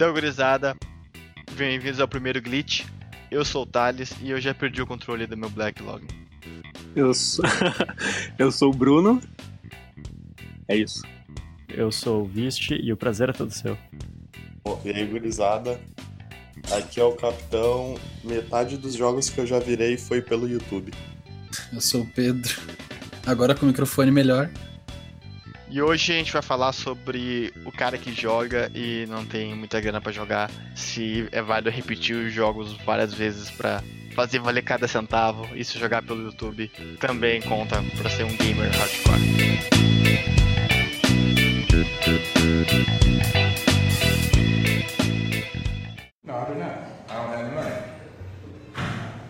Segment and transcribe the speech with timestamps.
[0.00, 0.74] Então, gurizada,
[1.58, 2.86] bem-vindos ao primeiro glitch.
[3.30, 6.06] Eu sou o Thales e eu já perdi o controle do meu Blacklog.
[6.96, 7.44] Eu sou,
[8.38, 9.20] eu sou o Bruno.
[10.66, 11.02] É isso.
[11.68, 13.76] Eu sou o Vist e o prazer é todo seu.
[14.86, 15.78] E aí, gurizada?
[16.74, 17.94] Aqui é o Capitão.
[18.24, 20.94] Metade dos jogos que eu já virei foi pelo YouTube.
[21.70, 22.58] Eu sou o Pedro.
[23.26, 24.50] Agora com o microfone melhor.
[25.72, 29.80] E hoje a gente vai falar sobre o cara que joga e não tem muita
[29.80, 33.80] grana para jogar, se é válido repetir os jogos várias vezes para
[34.16, 38.68] fazer valer cada centavo e se jogar pelo YouTube também conta para ser um gamer
[38.72, 39.20] hardcore.
[46.24, 46.90] No, I do not.
[47.08, 47.72] I don't have the money.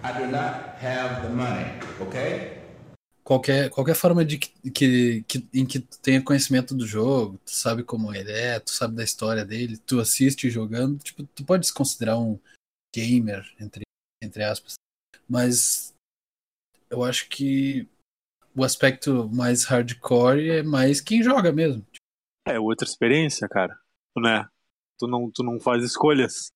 [0.02, 1.66] I do not have the money,
[2.00, 2.59] okay?
[3.30, 7.52] Qualquer, qualquer forma de que, que, que, em que tu tenha conhecimento do jogo, tu
[7.52, 11.64] sabe como ele é, tu sabe da história dele, tu assiste jogando, tipo, tu pode
[11.64, 12.40] se considerar um
[12.92, 13.82] gamer, entre,
[14.20, 14.74] entre aspas.
[15.28, 15.94] Mas
[16.90, 17.88] eu acho que
[18.52, 21.86] o aspecto mais hardcore é mais quem joga mesmo.
[22.48, 23.78] É outra experiência, cara.
[24.18, 24.44] Né?
[24.98, 26.50] Tu não, tu não faz escolhas.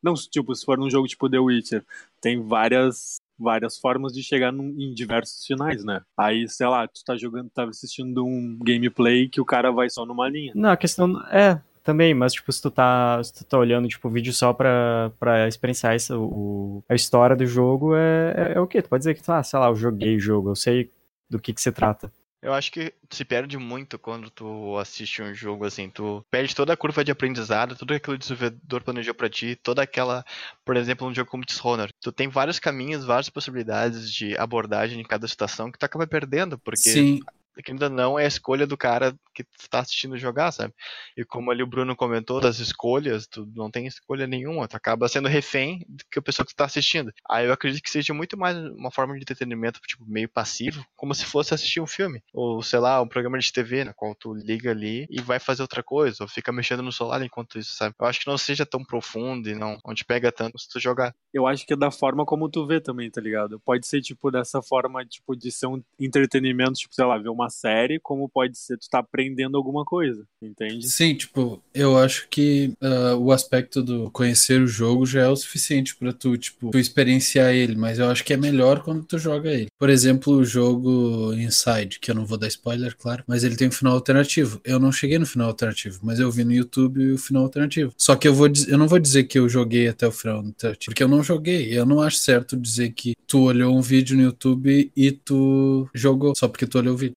[0.00, 1.84] Não, tipo, se for num jogo tipo The Witcher,
[2.20, 6.02] tem várias várias formas de chegar num, em diversos finais, né?
[6.16, 10.04] Aí, sei lá, tu tá jogando, tá assistindo um gameplay que o cara vai só
[10.04, 10.52] numa linha.
[10.54, 14.06] Não, a questão é também, mas tipo, se tu tá, se tu tá olhando tipo,
[14.06, 18.60] o vídeo só pra, pra experienciar isso, o, a história do jogo, é, é, é
[18.60, 18.82] o quê?
[18.82, 20.90] Tu pode dizer que, ah, sei lá, eu joguei o jogo, eu sei
[21.28, 22.12] do que que se trata.
[22.42, 26.72] Eu acho que se perde muito quando tu assiste um jogo assim, tu perde toda
[26.72, 30.24] a curva de aprendizado, tudo aquilo que o desenvolvedor planejou para ti, toda aquela,
[30.64, 35.04] por exemplo, um jogo como Dishonored, tu tem vários caminhos, várias possibilidades de abordagem em
[35.04, 37.20] cada situação que tu acaba perdendo, porque Sim.
[37.62, 40.74] Que ainda não é a escolha do cara que está assistindo jogar, sabe?
[41.16, 45.08] E como ali o Bruno comentou das escolhas, tu não tem escolha nenhuma, tu acaba
[45.08, 47.12] sendo refém do que a pessoa que está assistindo.
[47.28, 51.14] Aí eu acredito que seja muito mais uma forma de entretenimento, tipo, meio passivo, como
[51.14, 54.34] se fosse assistir um filme, ou sei lá, um programa de TV, na qual tu
[54.34, 57.94] liga ali e vai fazer outra coisa, ou fica mexendo no celular enquanto isso, sabe?
[58.00, 61.14] Eu acho que não seja tão profundo e não onde pega tanto se tu jogar.
[61.32, 63.60] Eu acho que é da forma como tu vê também, tá ligado?
[63.60, 67.49] Pode ser, tipo, dessa forma, tipo, de ser um entretenimento, tipo, sei lá, ver uma
[67.50, 70.88] série, como pode ser tu tá aprendendo alguma coisa, entende?
[70.88, 75.36] Sim, tipo, eu acho que uh, o aspecto do conhecer o jogo já é o
[75.36, 79.18] suficiente para tu, tipo, tu experienciar ele, mas eu acho que é melhor quando tu
[79.18, 79.68] joga ele.
[79.78, 83.68] Por exemplo, o jogo Inside, que eu não vou dar spoiler, claro, mas ele tem
[83.68, 84.60] um final alternativo.
[84.64, 87.92] Eu não cheguei no final alternativo, mas eu vi no YouTube o final alternativo.
[87.96, 90.90] Só que eu vou eu não vou dizer que eu joguei até o final alternativo,
[90.90, 91.76] porque eu não joguei.
[91.76, 96.34] Eu não acho certo dizer que tu olhou um vídeo no YouTube e tu jogou
[96.36, 97.14] só porque tu olhou o vídeo.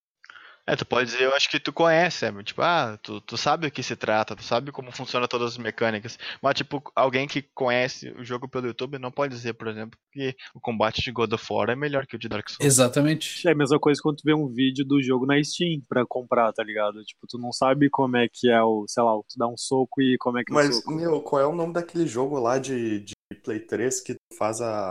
[0.66, 2.42] É, tu pode dizer, eu acho que tu conhece, sabe?
[2.42, 5.58] Tipo, ah, tu, tu sabe o que se trata, tu sabe como funciona todas as
[5.58, 6.18] mecânicas.
[6.40, 10.34] Mas, tipo, alguém que conhece o jogo pelo YouTube não pode dizer, por exemplo, que
[10.54, 12.64] o combate de God of War é melhor que o de Dark Souls.
[12.64, 13.46] Exatamente.
[13.46, 16.50] É a mesma coisa quando tu vê um vídeo do jogo na Steam pra comprar,
[16.54, 17.04] tá ligado?
[17.04, 20.00] Tipo, tu não sabe como é que é o, sei lá, tu dá um soco
[20.00, 20.92] e como é que é o Mas, soco.
[20.92, 24.62] meu, qual é o nome daquele jogo lá de, de Play 3 que tu faz
[24.62, 24.90] a,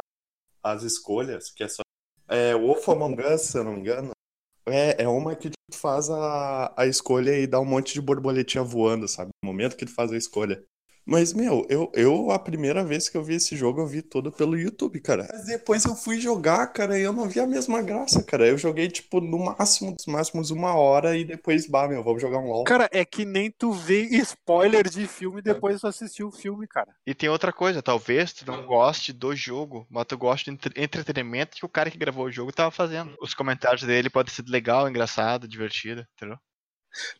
[0.61, 1.49] as escolhas?
[1.49, 1.81] Que é só.
[2.29, 4.11] É Wolf Among Us, se eu não me engano.
[4.65, 8.63] É, é uma que tu faz a, a escolha e dá um monte de borboletinha
[8.63, 9.31] voando, sabe?
[9.43, 10.63] No momento que tu faz a escolha.
[11.05, 14.31] Mas, meu, eu, eu, a primeira vez que eu vi esse jogo, eu vi todo
[14.31, 15.27] pelo YouTube, cara.
[15.31, 18.47] Mas depois eu fui jogar, cara, e eu não vi a mesma graça, cara.
[18.47, 22.39] Eu joguei, tipo, no máximo dos máximos uma hora e depois, bah, meu, vamos jogar
[22.39, 22.63] um LOL.
[22.63, 26.93] Cara, é que nem tu vê spoiler de filme depois tu assistiu o filme, cara.
[27.05, 30.81] E tem outra coisa, talvez tu não goste do jogo, mas tu goste do entre-
[30.81, 33.13] entretenimento que o cara que gravou o jogo tava fazendo.
[33.21, 36.37] Os comentários dele podem ser legal, engraçado, divertido, entendeu?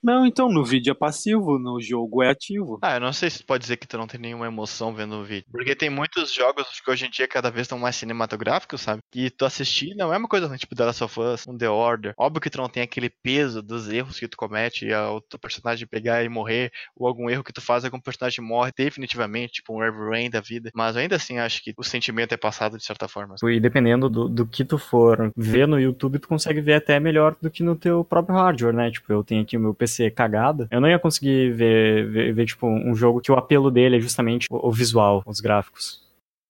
[0.02, 2.80] Não, então, no vídeo é passivo, no jogo é ativo.
[2.82, 5.16] Ah, eu não sei se tu pode dizer que tu não tem nenhuma emoção vendo
[5.16, 5.46] o vídeo.
[5.52, 9.02] Porque tem muitos jogos que hoje em dia cada vez estão mais cinematográficos, sabe?
[9.16, 12.14] E tu assistir não é uma coisa tipo The Last of Us, um The Order.
[12.18, 15.40] Óbvio que tu não tem aquele peso dos erros que tu comete e o teu
[15.40, 19.74] personagem pegar e morrer, ou algum erro que tu faz, algum personagem morre definitivamente, tipo
[19.74, 20.70] um Heavy Rain da vida.
[20.74, 23.36] Mas ainda assim, acho que o sentimento é passado de certa forma.
[23.44, 27.36] E dependendo do, do que tu for ver no YouTube, tu consegue ver até melhor
[27.42, 28.92] do que no teu próprio hardware, né?
[28.92, 32.68] Tipo, eu tenho aqui meu PC cagado, eu não ia conseguir ver, ver, ver, tipo,
[32.68, 36.04] um jogo que o apelo dele é justamente o, o visual, os gráficos.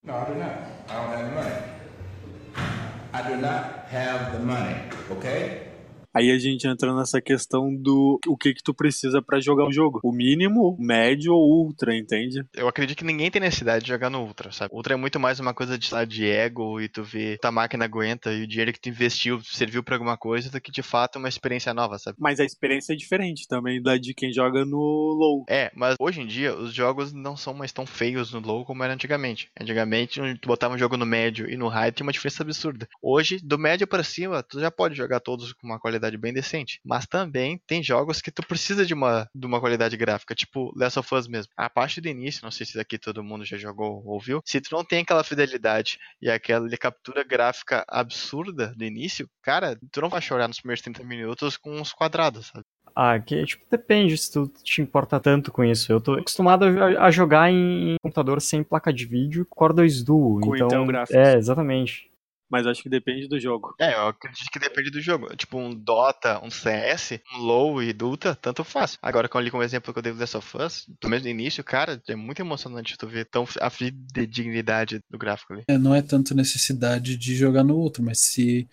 [0.04, 0.52] No, I do not.
[0.90, 1.54] I don't have the money.
[3.14, 3.34] I do?
[6.14, 9.72] Aí a gente entra nessa questão do o que que tu precisa pra jogar o
[9.72, 10.00] jogo.
[10.04, 12.46] O mínimo, o médio ou ultra, entende?
[12.54, 14.74] Eu acredito que ninguém tem necessidade de jogar no Ultra, sabe?
[14.74, 18.32] Ultra é muito mais uma coisa de, de ego e tu vê tua máquina aguenta
[18.32, 21.30] e o dinheiro que tu investiu serviu pra alguma coisa do que de fato uma
[21.30, 22.18] experiência nova, sabe?
[22.20, 25.46] Mas a experiência é diferente também da de quem joga no low.
[25.50, 28.84] É, mas hoje em dia os jogos não são mais tão feios no low como
[28.84, 29.50] era antigamente.
[29.60, 32.88] Antigamente, tu botava um jogo no médio e no high tinha uma diferença absurda.
[33.02, 36.80] Hoje, do médio pra cima, tu já pode jogar todos com uma qualidade bem decente.
[36.84, 41.00] Mas também tem jogos que tu precisa de uma, de uma qualidade gráfica, tipo Last
[41.00, 41.52] of Us mesmo.
[41.58, 44.62] A parte do início, não sei se daqui todo mundo já jogou ou ouviu, se
[44.62, 50.10] tu não tem aquela fidelidade e aquela captura gráfica absurda do início, cara, tu não
[50.10, 52.66] vai chorar nos primeiros 30 minutos com uns quadrados, sabe?
[52.96, 55.92] Ah, que tipo, depende se tu te importa tanto com isso.
[55.92, 60.40] Eu tô acostumado a, a jogar em computador sem placa de vídeo, Core 2 Duo.
[60.40, 61.16] Com então, Graphics.
[61.16, 62.13] é, exatamente.
[62.54, 63.74] Mas acho que depende do jogo.
[63.80, 65.36] É, eu acredito que depende do jogo.
[65.36, 68.96] Tipo, um Dota, um CS, um LoL e Dota, tanto faz.
[69.02, 71.32] Agora, como ali como exemplo que eu dei do Last of Us, pelo menos no
[71.32, 75.64] início, cara, é muito emocionante tu ver tão a fidedignidade do gráfico ali.
[75.68, 78.70] É, não é tanto necessidade de jogar no outro, mas se,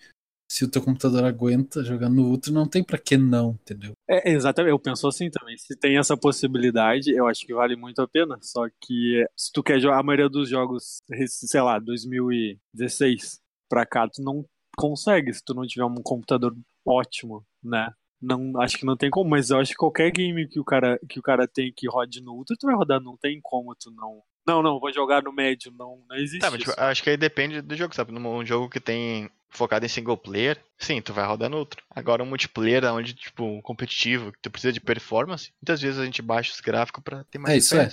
[0.47, 3.93] se o teu computador aguenta jogar no outro, não tem pra que não, entendeu?
[4.07, 5.57] É, exatamente, eu penso assim também.
[5.57, 8.37] Se tem essa possibilidade, eu acho que vale muito a pena.
[8.43, 13.40] Só que se tu quer jogar a maioria dos jogos, sei lá, 2016
[13.71, 14.45] pra cá, tu não
[14.75, 16.53] consegue se tu não tiver um computador
[16.85, 17.89] ótimo, né?
[18.21, 20.99] Não, acho que não tem como, mas eu acho que qualquer game que o cara,
[21.09, 23.89] que o cara tem que rode no Ultra, tu vai rodar, não tem como tu
[23.91, 24.21] não.
[24.45, 26.39] Não, não, vou jogar no médio, não, não existe.
[26.39, 26.79] Tá, mas tipo, isso.
[26.79, 28.11] acho que aí depende do jogo, sabe?
[28.11, 31.83] Num jogo que tem focado em single player, sim, tu vai rodar no outro.
[31.89, 36.05] Agora um multiplayer onde, tipo, um competitivo, que tu precisa de performance, muitas vezes a
[36.05, 37.87] gente baixa os gráficos pra ter mais É, isso é.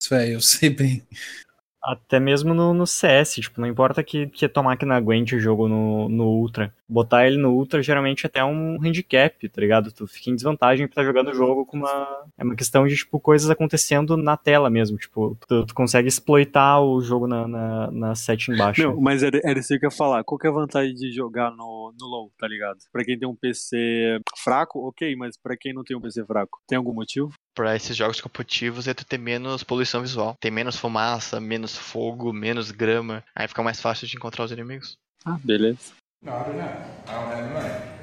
[0.00, 1.06] Isso é, eu sei bem.
[1.84, 5.68] Até mesmo no, no CS, tipo, não importa que, que tua máquina aguente o jogo
[5.68, 6.72] no, no Ultra.
[6.88, 9.92] Botar ele no Ultra geralmente é até um handicap, tá ligado?
[9.92, 12.24] Tu fica em desvantagem por estar jogando o jogo com uma.
[12.38, 14.96] É uma questão de, tipo, coisas acontecendo na tela mesmo.
[14.96, 18.82] Tipo, tu, tu consegue exploitar o jogo na, na, na setting baixa.
[18.82, 20.24] Não, mas era, era isso que eu ia falar.
[20.24, 22.78] Qual que é a vantagem de jogar no, no low, tá ligado?
[22.90, 26.60] Pra quem tem um PC fraco, ok, mas pra quem não tem um PC fraco,
[26.66, 27.30] tem algum motivo?
[27.54, 30.36] Pra esses jogos competitivos é tu ter menos poluição visual.
[30.40, 33.22] Tem menos fumaça, menos fogo, menos grama.
[33.34, 34.98] Aí fica mais fácil de encontrar os inimigos.
[35.24, 35.92] Ah, beleza.
[36.20, 36.70] No, I do not.
[37.06, 37.94] I don't have the money.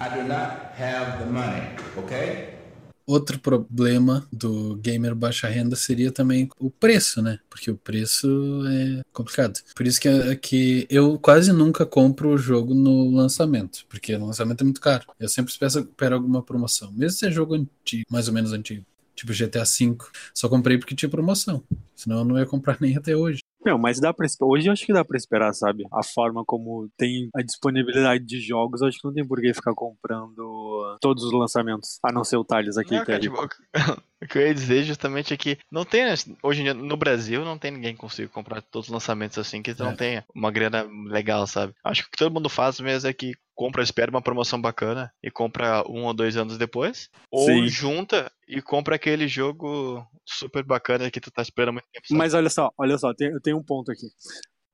[0.00, 1.62] I do not have the money,
[1.96, 2.61] okay?
[3.06, 7.38] Outro problema do gamer baixa renda seria também o preço, né?
[7.50, 8.28] Porque o preço
[8.66, 9.60] é complicado.
[9.74, 14.60] Por isso que, que eu quase nunca compro o jogo no lançamento, porque o lançamento
[14.60, 15.06] é muito caro.
[15.18, 18.84] Eu sempre espero alguma promoção, mesmo se é jogo antigo, mais ou menos antigo.
[19.14, 19.96] Tipo GTA V,
[20.34, 21.62] só comprei porque tinha promoção.
[21.94, 23.41] Senão eu não ia comprar nem até hoje.
[23.64, 24.26] Não, mas dá pra.
[24.42, 25.84] Hoje eu acho que dá pra esperar, sabe?
[25.92, 29.54] A forma como tem a disponibilidade de jogos, eu acho que não tem por que
[29.54, 31.98] ficar comprando todos os lançamentos.
[32.04, 33.36] A não ser o Thales aqui, Não, que é tipo,
[34.22, 36.04] o que eu ia dizer justamente é que não tem,
[36.42, 39.62] hoje em dia, no Brasil, não tem ninguém que consiga comprar todos os lançamentos assim
[39.62, 39.86] que tu É.
[39.86, 41.72] não tenha uma grana legal, sabe?
[41.84, 43.32] Acho que o que todo mundo faz mesmo é que
[43.62, 47.08] compra, espera uma promoção bacana e compra um ou dois anos depois.
[47.30, 47.68] Ou Sim.
[47.68, 52.08] junta e compra aquele jogo super bacana que tu tá esperando muito tempo.
[52.08, 52.18] sabe?
[52.18, 54.08] Mas olha só, olha só, tem, eu tenho um ponto aqui.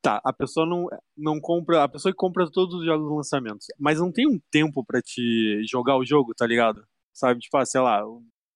[0.00, 1.84] Tá, a pessoa não, não compra.
[1.84, 5.62] A pessoa que compra todos os jogos lançamentos, mas não tem um tempo pra te
[5.70, 6.82] jogar o jogo, tá ligado?
[7.12, 8.02] Sabe, tipo, ah, sei lá,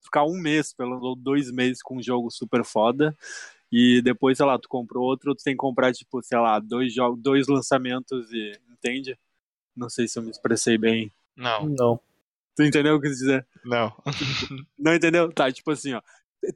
[0.02, 3.14] ficar um mês, pelo ou dois meses com um jogo super foda.
[3.70, 6.94] E depois, sei lá, tu comprou outro, tu tem que comprar, tipo, sei lá, dois
[6.94, 8.58] jogos, dois lançamentos e.
[8.72, 9.18] Entende?
[9.76, 11.12] Não sei se eu me expressei bem.
[11.36, 12.00] Não, Não.
[12.54, 13.46] Tu entendeu o que eu quis dizer?
[13.64, 13.92] não.
[14.78, 15.32] Não entendeu?
[15.32, 16.02] Tá, tipo assim, ó.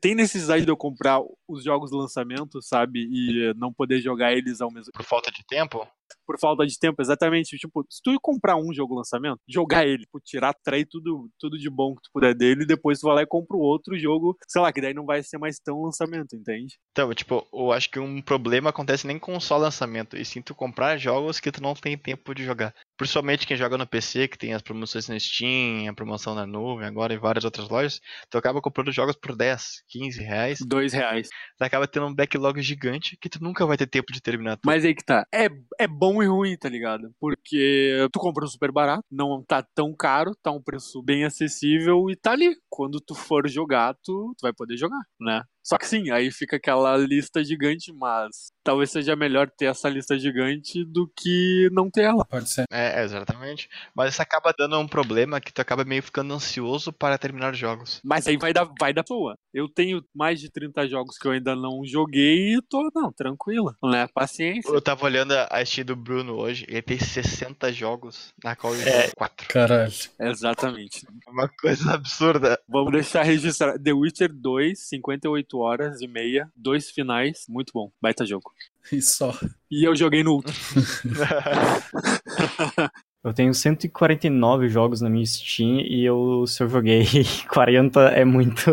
[0.00, 3.06] Tem necessidade de eu comprar os jogos lançamento, sabe?
[3.10, 5.86] E não poder jogar eles ao mesmo Por falta de tempo?
[6.26, 7.56] por falta de tempo, exatamente.
[7.56, 11.70] Tipo, se tu comprar um jogo lançamento, jogar ele, tipo, tirar, trair tudo, tudo de
[11.70, 14.36] bom que tu puder dele, e depois tu vai lá e compra o outro jogo,
[14.48, 16.78] sei lá, que daí não vai ser mais tão lançamento, entende?
[16.90, 20.54] Então, tipo, eu acho que um problema acontece nem com só lançamento, e sim tu
[20.54, 22.74] comprar jogos que tu não tem tempo de jogar.
[22.96, 26.86] Principalmente quem joga no PC, que tem as promoções no Steam, a promoção na nuvem,
[26.86, 28.00] agora em várias outras lojas,
[28.30, 31.28] tu acaba comprando jogos por 10, 15 reais, Dois reais.
[31.56, 34.66] Tu acaba tendo um backlog gigante que tu nunca vai ter tempo de terminar tudo.
[34.66, 35.26] Mas aí que tá.
[35.32, 37.14] É, é bom e ruim, tá ligado?
[37.20, 42.10] Porque tu compra um super barato, não tá tão caro, tá um preço bem acessível
[42.10, 42.56] e tá ali.
[42.68, 45.42] Quando tu for jogar, tu, tu vai poder jogar, né?
[45.66, 50.16] Só que sim, aí fica aquela lista gigante, mas talvez seja melhor ter essa lista
[50.16, 52.24] gigante do que não ter ela.
[52.24, 52.66] Pode ser.
[52.70, 53.68] É, exatamente.
[53.92, 57.58] Mas isso acaba dando um problema que tu acaba meio ficando ansioso para terminar os
[57.58, 58.00] jogos.
[58.04, 59.36] Mas aí vai da, vai da sua.
[59.52, 63.74] Eu tenho mais de 30 jogos que eu ainda não joguei e tô, não, tranquila.
[63.82, 64.06] Né?
[64.14, 64.70] Paciência.
[64.70, 68.88] Eu tava olhando a Steam do Bruno hoje, ele tem 60 jogos na qual ele
[68.88, 69.00] É.
[69.02, 69.48] joga 4.
[69.48, 69.92] Caralho.
[70.20, 71.04] Exatamente.
[71.26, 72.56] Uma coisa absurda.
[72.68, 73.82] Vamos deixar registrado.
[73.82, 77.90] The Witcher 2, 58 horas e meia, dois finais, muito bom.
[78.00, 78.52] Baita jogo.
[78.92, 79.32] E só.
[79.70, 80.54] E eu joguei no último.
[83.26, 87.04] Eu tenho 149 jogos na minha Steam e eu, se eu joguei
[87.52, 88.70] 40 é muito.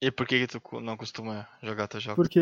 [0.00, 2.14] E por que, que tu não costuma jogar teus jogos?
[2.14, 2.40] Porque,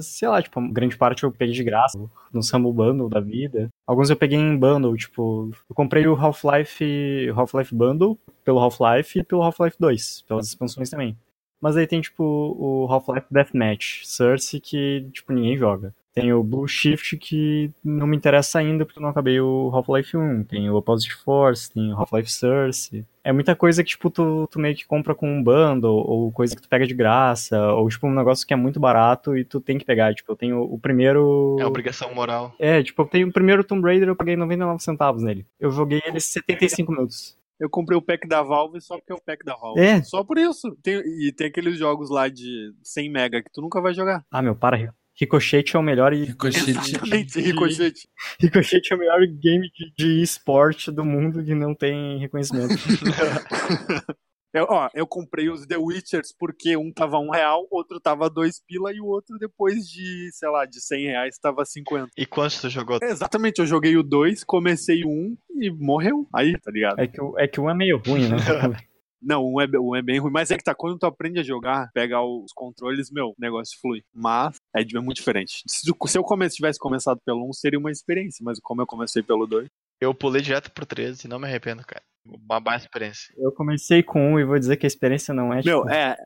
[0.00, 1.98] sei lá, tipo, grande parte eu peguei de graça
[2.32, 3.68] no Humble Bundle da vida.
[3.86, 9.22] Alguns eu peguei em bundle, tipo, eu comprei o Half-Life Half-Life Bundle pelo Half-Life e
[9.22, 11.18] pelo Half-Life 2, pelas expansões também.
[11.60, 15.94] Mas aí tem, tipo, o Half-Life Deathmatch, Source, que, tipo, ninguém joga.
[16.12, 20.16] Tem o Blue Shift, que não me interessa ainda, porque eu não acabei o Half-Life
[20.16, 20.44] 1.
[20.44, 23.04] Tem o Opposite Force, tem o Half-Life Source.
[23.22, 26.56] É muita coisa que, tipo, tu, tu meio que compra com um bundle, ou coisa
[26.56, 29.60] que tu pega de graça, ou, tipo, um negócio que é muito barato e tu
[29.60, 30.12] tem que pegar.
[30.12, 31.56] Tipo, eu tenho o primeiro...
[31.60, 32.54] É obrigação moral.
[32.58, 35.46] É, tipo, eu tenho o primeiro Tomb Raider, eu paguei 99 centavos nele.
[35.60, 37.38] Eu joguei ele 75 minutos.
[37.60, 39.80] Eu comprei o pack da Valve só porque é o pack da Valve.
[39.80, 40.02] É.
[40.02, 40.74] Só por isso.
[40.82, 44.24] Tem- e tem aqueles jogos lá de 100 mega que tu nunca vai jogar.
[44.30, 44.94] Ah, meu, para.
[45.20, 46.70] Ricochete é o melhor e Ricochete.
[46.70, 48.08] Exatamente, Ricochete.
[48.40, 52.74] Ricochete é o melhor game de, de esporte do mundo que não tem reconhecimento.
[54.52, 58.60] Eu, ó, eu comprei os The Witchers porque um tava um real, outro tava dois
[58.66, 62.08] pila e o outro depois de, sei lá, de 100 reais tava 50.
[62.16, 62.98] E quantos tu jogou?
[63.00, 66.26] Exatamente, eu joguei o dois, comecei o um e morreu.
[66.34, 66.98] Aí, tá ligado?
[66.98, 68.36] É que, o- é que um é meio ruim, né?
[69.22, 71.42] Não, um é, um é bem ruim, mas é que tá, quando tu aprende a
[71.42, 74.02] jogar, pegar os controles, meu, o negócio flui.
[74.14, 75.62] Mas é, de- é muito diferente.
[75.68, 79.22] Se, se eu come- tivesse começado pelo 1, seria uma experiência, mas como eu comecei
[79.22, 79.68] pelo 2,
[80.00, 82.02] Eu pulei direto pro 13 e não me arrependo, cara.
[82.24, 83.34] Uma boa experiência.
[83.38, 86.16] Eu comecei com um e vou dizer que a experiência não é, meu, tipo, é.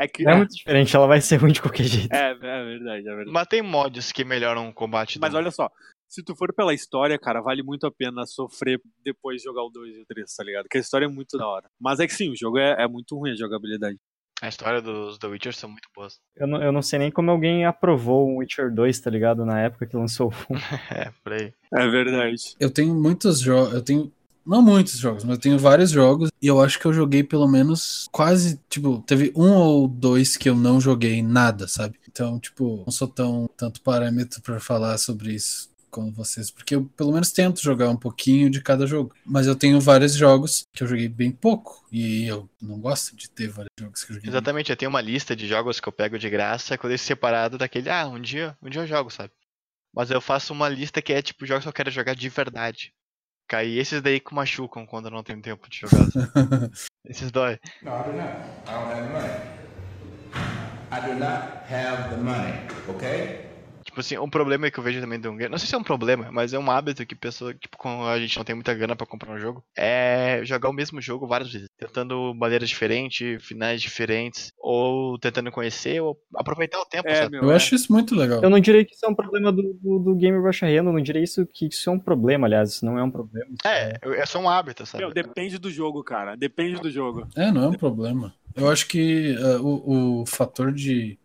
[0.00, 0.22] É que.
[0.22, 2.12] não é muito diferente, ela vai ser ruim de qualquer jeito.
[2.12, 3.30] É, é verdade, é verdade.
[3.32, 5.18] Mas tem mods que melhoram o combate.
[5.18, 5.68] Mas do- olha só,
[6.08, 9.70] se tu for pela história, cara, vale muito a pena sofrer depois de jogar o
[9.70, 10.62] 2 e o 3, tá ligado?
[10.64, 11.68] Porque a história é muito da hora.
[11.80, 13.96] Mas é que sim, o jogo é, é muito ruim a jogabilidade.
[14.40, 16.20] A história dos The Witcher são muito boas.
[16.38, 19.44] Eu, não, eu não sei nem como alguém aprovou o Witcher 2, tá ligado?
[19.44, 20.56] Na época que lançou o um.
[20.94, 21.52] É, por aí.
[21.74, 22.54] É verdade.
[22.60, 23.74] Eu tenho muitos jogos.
[23.74, 24.12] Eu tenho.
[24.48, 26.30] Não muitos jogos, mas eu tenho vários jogos.
[26.40, 28.58] E eu acho que eu joguei pelo menos quase.
[28.70, 31.98] Tipo, teve um ou dois que eu não joguei nada, sabe?
[32.08, 36.50] Então, tipo, não sou tão tanto parâmetro pra falar sobre isso como vocês.
[36.50, 39.14] Porque eu pelo menos tento jogar um pouquinho de cada jogo.
[39.22, 41.86] Mas eu tenho vários jogos que eu joguei bem pouco.
[41.92, 44.30] E eu não gosto de ter vários jogos que eu joguei.
[44.30, 47.58] Exatamente, eu tenho uma lista de jogos que eu pego de graça, quando eu separado
[47.58, 49.30] daquele, ah, um dia, um dia eu jogo, sabe?
[49.94, 52.94] Mas eu faço uma lista que é tipo jogos que eu quero jogar de verdade.
[53.48, 56.06] Cai esses daí que machucam quando eu não tenho tempo de jogar.
[57.02, 57.58] esses dói.
[57.82, 58.28] No, I do not.
[58.66, 59.58] I don't have the money.
[60.90, 62.52] I do not have the money,
[62.90, 63.47] okay?
[63.98, 65.82] Tipo assim, um problema que eu vejo também do game, não sei se é um
[65.82, 68.94] problema, mas é um hábito que pessoa, tipo, quando a gente não tem muita grana
[68.94, 73.82] pra comprar um jogo, é jogar o mesmo jogo várias vezes, tentando maneiras diferentes, finais
[73.82, 77.32] diferentes, ou tentando conhecer, ou aproveitar o tempo, É, sabe?
[77.32, 77.56] meu, Eu é.
[77.56, 78.40] acho isso muito legal.
[78.40, 80.92] Eu não diria que isso é um problema do, do, do Game Rush Arena, eu
[80.92, 83.50] não diria isso, que isso é um problema, aliás, isso não é um problema.
[83.66, 85.02] É, é só um hábito, sabe?
[85.02, 86.36] Meu, depende do jogo, cara.
[86.36, 87.26] Depende do jogo.
[87.34, 88.32] É, não é um problema.
[88.54, 91.18] Eu acho que ah, o, o fator de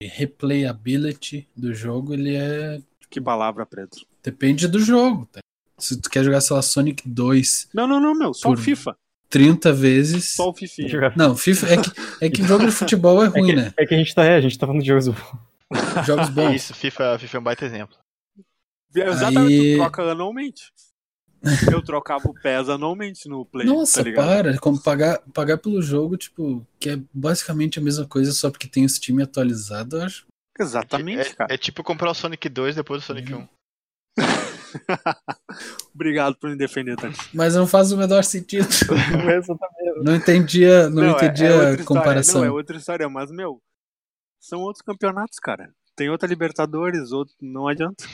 [0.00, 2.80] replayability do jogo, ele é.
[3.10, 4.00] Que palavra, Pedro.
[4.22, 5.26] Depende do jogo.
[5.32, 5.40] tá?
[5.78, 8.34] Se tu quer jogar, sei lá, Sonic 2 Não, não, não, meu.
[8.34, 8.96] Só o FIFA.
[9.30, 10.34] 30 vezes.
[10.36, 11.12] Só o FIFA.
[11.16, 11.90] Não, FIFA é que,
[12.22, 13.72] é que jogo de futebol é É ruim, que, né?
[13.76, 15.06] é que a gente tá, é, a gente tá falando de jogos.
[16.06, 16.54] Jogos bons.
[16.54, 17.96] Isso, FIFA, FIFA é um baita exemplo.
[18.94, 20.72] Exatamente, Aí- tu troca anualmente.
[21.72, 24.26] Eu trocava o PES anualmente no Play, Nossa, tá ligado?
[24.26, 24.58] para.
[24.58, 28.84] Como pagar, pagar pelo jogo, tipo, que é basicamente a mesma coisa, só porque tem
[28.84, 30.26] o Steam atualizado, eu acho.
[30.58, 31.54] Exatamente, é, cara.
[31.54, 33.40] é tipo comprar o Sonic 2 depois do Sonic Uhum.
[33.42, 33.48] 1.
[35.94, 37.16] Obrigado por me defender, Tati.
[37.32, 38.66] Mas não faz o menor sentido.
[38.68, 40.02] Exatamente.
[40.04, 41.84] Não entendia, não, é- entendia é a história.
[41.84, 42.40] comparação.
[42.40, 43.60] Não, é outra história, mas, meu,
[44.40, 45.70] são outros campeonatos, cara.
[45.96, 47.34] Tem outra Libertadores, outro.
[47.40, 48.04] Não adianta.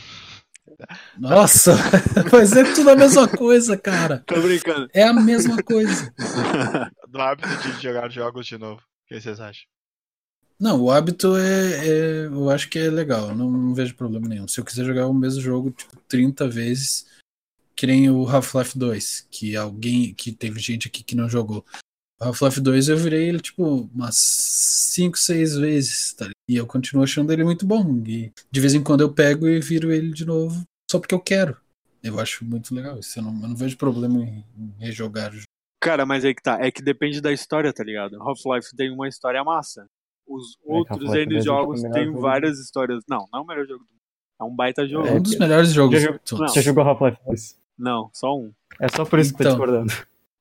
[1.19, 1.75] Nossa,
[2.33, 4.23] mas é tudo a mesma coisa, cara.
[4.27, 4.89] Tô brincando.
[4.93, 6.13] É a mesma coisa.
[7.09, 8.81] Do hábito de jogar jogos de novo.
[8.81, 9.65] O que vocês acham?
[10.59, 14.49] Não, o hábito é, é- Eu acho que é legal, não, não vejo problema nenhum.
[14.49, 17.07] Se eu quiser jogar o mesmo jogo, tipo, 30 vezes,
[17.77, 20.15] que nem o Half-Life 2, que alguém.
[20.15, 21.65] que teve gente aqui que não jogou.
[22.21, 26.31] Half-Life 2 eu virei ele, tipo, umas 5, 6 vezes, tá?
[26.49, 28.03] E eu continuo achando ele muito bom.
[28.07, 31.21] E de vez em quando eu pego e viro ele de novo, só porque eu
[31.21, 31.57] quero.
[32.03, 33.19] Eu acho muito legal isso.
[33.19, 35.47] Eu não, eu não vejo problema em, em rejogar o jogo.
[35.81, 36.59] Cara, mas aí que tá.
[36.61, 38.21] É que depende da história, tá ligado?
[38.23, 39.87] Half-Life tem uma história massa.
[40.27, 42.21] Os outros Half-Life N é jogos têm jogo.
[42.21, 43.03] várias histórias.
[43.09, 44.01] Não, não é o melhor jogo do mundo.
[44.41, 45.07] É um baita jogo.
[45.07, 46.01] É um dos melhores jogos.
[46.01, 46.49] Já jogou-.
[46.49, 47.59] Você jogou Half-Life 2?
[47.79, 48.53] Não, só um.
[48.81, 49.57] É só por isso que tá Então.
[49.59, 49.93] discordando.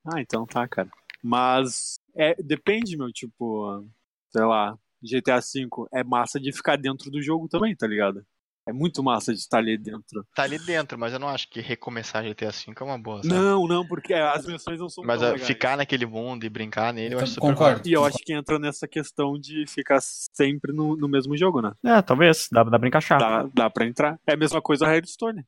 [0.06, 0.88] Ah, então tá, cara.
[1.22, 3.82] Mas é, depende, meu, tipo,
[4.30, 8.24] sei lá, GTA V é massa de ficar dentro do jogo também, tá ligado?
[8.66, 10.26] É muito massa de estar ali dentro.
[10.34, 13.34] Tá ali dentro, mas eu não acho que recomeçar GTA V é uma boa, sabe?
[13.34, 15.46] Não, não, porque as missões não são Mas tão legais.
[15.46, 17.70] ficar naquele mundo e brincar nele, eu Eu acho super concordo.
[17.72, 17.88] válido.
[17.88, 21.72] E eu acho que entra nessa questão de ficar sempre no, no mesmo jogo, né?
[21.84, 22.48] É, talvez.
[22.50, 23.18] Dá, dá pra encaixar.
[23.20, 24.18] Dá, dá pra entrar.
[24.26, 25.44] É a mesma coisa a Hearthstone.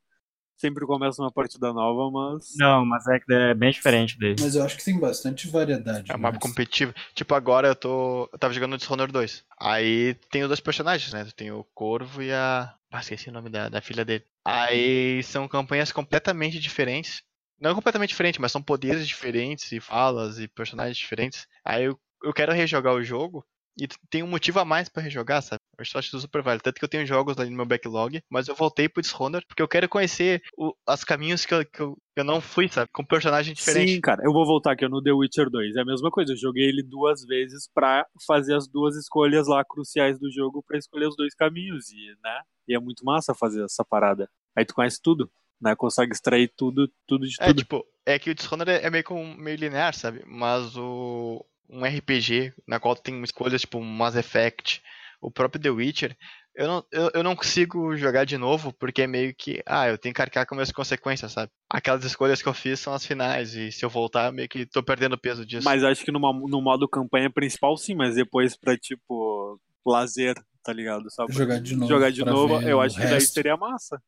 [0.56, 2.54] Sempre começa uma partida nova, mas.
[2.56, 4.36] Não, mas é, que é bem diferente dele.
[4.40, 6.10] Mas eu acho que tem bastante variedade.
[6.10, 6.94] É uma mas- competitiva.
[7.14, 8.28] Tipo, agora eu tô.
[8.32, 9.44] Eu tava jogando no Dishonored 2.
[9.60, 11.26] Aí tem os dois personagens, né?
[11.36, 12.74] Tem o Corvo e a.
[12.90, 14.24] Ah, esqueci o nome da, da filha dele.
[14.44, 17.22] Aí são campanhas completamente diferentes.
[17.60, 21.46] Não completamente diferentes, mas são poderes diferentes e falas e personagens diferentes.
[21.64, 23.44] Aí eu, eu quero rejogar o jogo
[23.78, 25.60] e tem um motivo a mais pra rejogar, sabe?
[25.78, 26.62] Eu só acho isso super válido.
[26.62, 29.62] Tanto que eu tenho jogos ali no meu backlog, mas eu voltei pro Dishonored porque
[29.62, 32.88] eu quero conhecer o, os caminhos que eu, que, eu, eu não fui, sabe?
[32.92, 33.94] Com personagem diferente.
[33.94, 35.76] Sim, cara, eu vou voltar aqui no The Witcher 2.
[35.76, 39.62] É a mesma coisa, eu joguei ele duas vezes pra fazer as duas escolhas lá
[39.64, 42.40] cruciais do jogo pra escolher os dois caminhos, e, né?
[42.66, 44.28] E é muito massa fazer essa parada.
[44.56, 45.30] Aí tu conhece tudo,
[45.60, 45.76] né?
[45.76, 47.58] Consegue extrair tudo, tudo de É, tudo.
[47.58, 50.22] tipo, é que o Dishonored é é meio, com, meio linear, sabe?
[50.26, 54.82] Mas o um RPG na qual tu tem escolhas tipo Mass Effect,
[55.20, 56.16] o próprio The Witcher,
[56.56, 59.98] eu não, eu, eu não consigo jogar de novo porque é meio que, ah, eu
[59.98, 61.52] tenho que arcar com as minhas consequências, sabe?
[61.68, 64.82] Aquelas escolhas que eu fiz são as finais e se eu voltar, meio que tô
[64.82, 65.64] perdendo peso disso.
[65.66, 70.72] Mas acho que numa, no modo campanha principal, sim, mas depois pra, tipo, lazer, tá
[70.72, 71.04] ligado?
[71.14, 71.92] Pra Jogar de novo.
[71.92, 73.34] jogar de novo, eu acho que daí resto.
[73.34, 74.00] seria massa.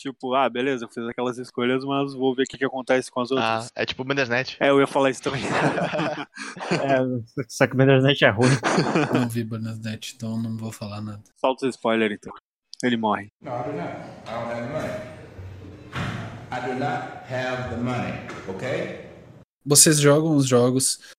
[0.00, 3.20] Tipo, ah, beleza, eu fiz aquelas escolhas, mas vou ver o que, que acontece com
[3.20, 3.72] as ah, outras.
[3.76, 4.56] é tipo o Bandersnatch.
[4.58, 5.42] É, eu ia falar isso também.
[6.70, 8.48] É, só que o Bandersnatch é ruim.
[9.12, 11.22] Não vi Bernadette, então não vou falar nada.
[11.36, 12.32] Solta o spoiler então.
[12.82, 13.30] Ele morre.
[13.42, 13.90] No, I do not.
[14.26, 15.20] I don't have the money.
[16.50, 18.12] I do not have the money,
[18.48, 19.10] okay?
[19.66, 21.12] Vocês jogam os jogos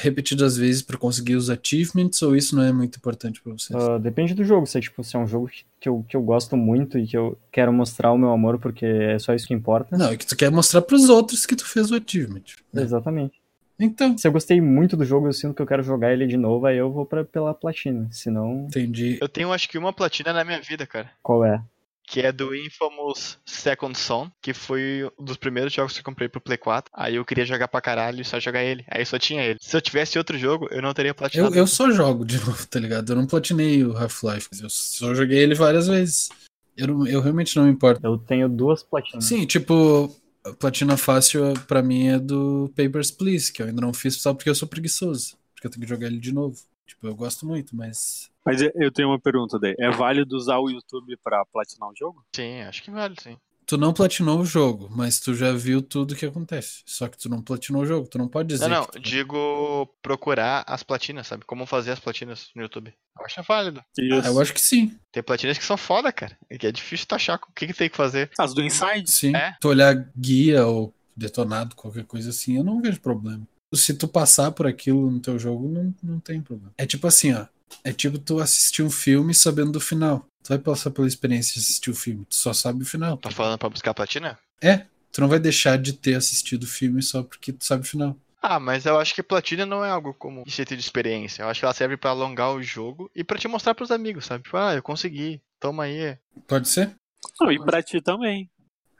[0.00, 3.78] repetidas vezes pra conseguir os achievements ou isso não é muito importante pra vocês?
[3.80, 4.66] Ah, depende do jogo.
[4.66, 5.48] Se é, tipo, se é um jogo
[5.80, 8.84] que eu, que eu gosto muito e que eu quero mostrar o meu amor porque
[8.84, 9.96] é só isso que importa.
[9.96, 12.42] Não, é que tu quer mostrar pros outros que tu fez o achievement.
[12.72, 12.82] né?
[12.82, 13.40] Exatamente.
[13.80, 16.36] Então, Se eu gostei muito do jogo, eu sinto que eu quero jogar ele de
[16.36, 18.08] novo, aí eu vou pra, pela platina.
[18.10, 19.18] Senão, entendi.
[19.20, 21.08] Eu tenho acho que uma platina na minha vida, cara.
[21.22, 21.62] qual é?
[22.10, 26.28] Que é do Infamous Second Son, que foi um dos primeiros jogos que eu comprei
[26.28, 26.90] pro Play 4.
[26.96, 28.84] Aí eu queria jogar pra caralho e só jogar ele.
[28.90, 29.58] Aí só tinha ele.
[29.60, 31.54] Se eu tivesse outro jogo, eu não teria Eu, platinado.
[31.54, 33.10] eu só jogo de novo, tá ligado?
[33.12, 36.30] Eu não platinei o Half-Life, eu só joguei ele várias vezes.
[36.76, 38.00] Eu, não- eu realmente não me importo.
[38.06, 39.24] Eu tenho duas platinas.
[39.26, 43.92] Sim, tipo, a platina fácil pra mim é do Papers, Please, que eu ainda não
[43.92, 45.36] fiz só porque eu sou preguiçoso.
[45.54, 46.56] Porque eu tenho que jogar ele de novo.
[46.86, 48.30] Tipo, eu gosto muito, mas.
[48.48, 49.74] Mas eu- tenho uma pergunta daí.
[49.78, 52.24] É válido usar o YouTube pra platinar o jogo?
[52.34, 53.36] Sim, acho que vale, sim.
[53.66, 56.82] Tu não platinou o jogo, mas tu já viu tudo que acontece.
[56.86, 58.08] Só que tu não platinou o jogo.
[58.08, 58.66] Tu não pode dizer.
[58.66, 61.44] Não, não, que tu- digo procurar as platinas, sabe?
[61.44, 62.94] Como fazer as platinas no YouTube.
[63.18, 63.84] Eu acho válido.
[63.98, 64.26] Isso.
[64.26, 64.96] Ah, eu acho que sim.
[65.12, 66.34] Tem platinas que são foda, cara.
[66.50, 68.30] E que é difícil tu achar o que, que tem que fazer.
[68.38, 69.10] As do Inside?
[69.10, 69.36] Sim.
[69.36, 69.54] É?
[69.60, 73.46] Tu olhar guia ou detonado, qualquer coisa assim, eu não vejo problema.
[73.74, 76.72] Se tu passar por aquilo no teu jogo, não, não tem problema.
[76.78, 77.44] É tipo assim, ó.
[77.84, 80.24] É tipo tu assistir um filme sabendo do final.
[80.42, 82.24] Tu vai passar pela experiência de assistir o filme.
[82.26, 83.16] Tu só sabe o final.
[83.18, 84.38] Tá falando pra buscar a platina?
[84.62, 84.86] É.
[85.12, 88.16] Tu não vai deixar de ter assistido o filme só porque tu sabe o final.
[88.40, 91.42] Ah, mas eu acho que platina não é algo como jeito de experiência.
[91.42, 94.26] Eu acho que ela serve pra alongar o jogo e pra te mostrar pros amigos,
[94.26, 94.44] sabe?
[94.44, 95.40] Tipo, ah, eu consegui.
[95.58, 96.16] Toma aí.
[96.46, 96.94] Pode ser?
[97.40, 98.48] Não, e pra ti também.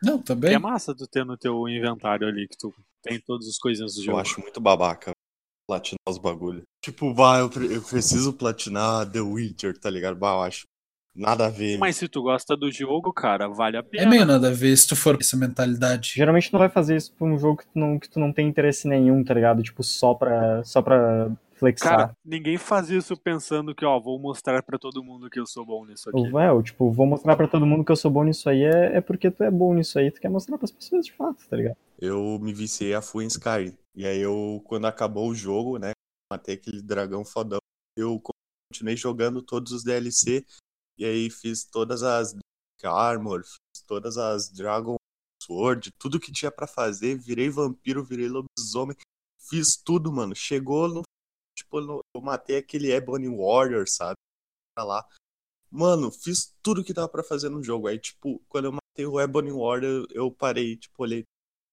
[0.03, 0.55] Não, também.
[0.55, 4.01] É massa tu ter no teu inventário ali que tu tem todas as coisinhas do
[4.01, 4.19] Eu jogo.
[4.19, 5.13] acho muito babaca
[5.69, 6.63] platinar os bagulho.
[6.83, 10.17] Tipo, bah, eu, pre- eu preciso platinar The Witcher, tá ligado?
[10.17, 10.63] Bah, eu acho
[11.15, 11.77] nada a ver.
[11.79, 14.05] Mas se tu gosta do jogo, cara, vale a pena.
[14.05, 16.13] É meio nada a ver se tu for com essa mentalidade.
[16.17, 18.33] Geralmente tu não vai fazer isso pra um jogo que tu não, que tu não
[18.33, 19.63] tem interesse nenhum, tá ligado?
[19.63, 21.97] Tipo, só pra, só pra flexar.
[21.97, 25.65] Cara, ninguém faz isso pensando que, ó, vou mostrar pra todo mundo que eu sou
[25.65, 26.31] bom nisso aqui.
[26.31, 28.97] Eu, é, tipo, vou mostrar pra todo mundo que eu sou bom nisso aí, é,
[28.97, 31.57] é porque tu é bom nisso aí, tu quer mostrar pras pessoas de fato, tá
[31.57, 31.77] ligado?
[31.99, 33.77] Eu me viciei a full em Sky.
[33.95, 35.91] E aí eu, quando acabou o jogo, né?
[36.33, 37.59] Matei aquele dragão fodão.
[37.97, 38.21] Eu
[38.71, 40.45] continuei jogando todos os DLC.
[40.97, 44.97] E aí fiz todas as Dark Armor, fiz todas as Dragon
[45.43, 47.17] Sword, tudo que tinha pra fazer.
[47.17, 48.97] Virei vampiro, virei lobisomem.
[49.49, 50.35] fiz tudo, mano.
[50.35, 51.03] Chegou no.
[51.59, 54.15] Tipo, eu matei aquele Ebony Warrior, sabe?
[54.75, 55.09] Pra lá.
[55.71, 57.89] Mano, fiz tudo que dava pra fazer no jogo.
[57.89, 61.25] Aí, tipo, quando eu matei o Ebony Warrior, eu parei, tipo, olhei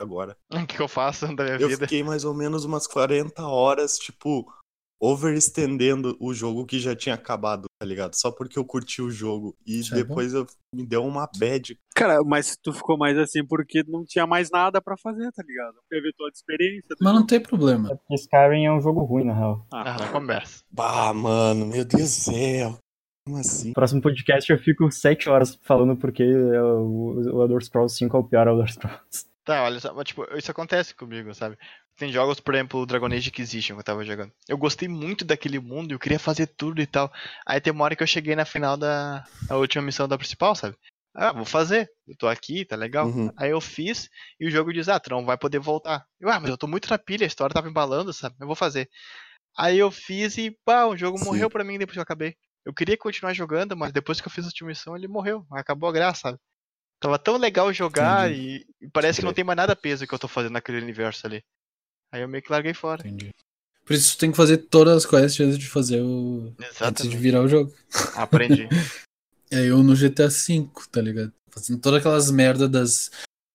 [0.01, 0.37] agora.
[0.51, 1.85] O que, que eu faço da minha Eu vida?
[1.85, 4.51] fiquei mais ou menos umas 40 horas, tipo,
[4.99, 8.13] overestendendo o jogo que já tinha acabado, tá ligado?
[8.15, 9.55] Só porque eu curti o jogo.
[9.65, 11.77] E Isso é depois eu, me deu uma bad.
[11.95, 15.75] Cara, mas tu ficou mais assim porque não tinha mais nada pra fazer, tá ligado?
[15.89, 16.89] Teve toda a experiência.
[16.89, 17.89] do Mas não tem problema.
[17.89, 19.65] Porque Skyrim é um jogo ruim, na real.
[19.73, 20.63] Ah, não conversa.
[20.71, 22.77] Bah, mano, meu Deus do céu.
[23.27, 23.73] Como assim?
[23.73, 28.19] Próximo podcast eu fico 7 horas falando porque é, o o Elder Scrolls 5 é
[28.19, 29.25] o pior Elder Scrolls.
[29.45, 31.55] Tá, olha só, tipo, isso acontece comigo, sabe?
[31.95, 34.33] Tem jogos, por exemplo, o Dragon Age Inquisition que eu tava jogando.
[34.49, 37.13] Eu gostei muito daquele mundo, eu queria fazer tudo e tal.
[37.45, 40.75] Aí tem uma hora que eu cheguei na final da última missão da principal, sabe?
[41.13, 41.89] Ah, vou fazer.
[42.07, 43.07] Eu tô aqui, tá legal.
[43.07, 43.31] Uhum.
[43.37, 46.05] Aí eu fiz e o jogo diz, ah, tu não vai poder voltar.
[46.19, 48.35] Eu, ah, mas eu tô muito na pilha, a história tava embalando, sabe?
[48.39, 48.89] Eu vou fazer.
[49.57, 51.25] Aí eu fiz e, pá, o jogo Sim.
[51.25, 52.35] morreu pra mim depois que eu acabei.
[52.65, 55.45] Eu queria continuar jogando, mas depois que eu fiz a última missão, ele morreu.
[55.51, 56.39] Acabou a graça, sabe?
[56.99, 60.19] Tava tão legal jogar e, e parece que não tem mais nada peso que eu
[60.19, 61.43] tô fazendo naquele universo ali.
[62.11, 63.05] Aí eu meio que larguei fora.
[63.05, 63.29] Entendi.
[63.85, 66.47] Por isso tu tem que fazer todas as quests antes de fazer o.
[66.47, 67.17] Antes de Exatamente.
[67.17, 67.73] virar o jogo.
[68.15, 68.67] Aprendi.
[69.51, 71.31] É eu no GTA V, tá ligado?
[71.51, 73.11] Fazendo todas aquelas merda das,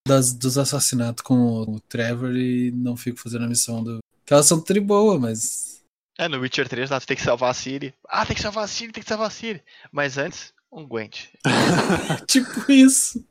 [0.07, 3.99] das, dos assassinatos com o, o Trevor e não fico fazendo a missão do.
[4.25, 5.83] Que elas são tri boa, mas.
[6.17, 7.93] é, no Witcher 3 lá tu tem que salvar a Ciri.
[8.09, 9.63] Ah, tem que salvar a Ciri, tem que salvar a Ciri.
[9.91, 11.27] Mas antes, um Gwent.
[12.29, 13.23] tipo isso.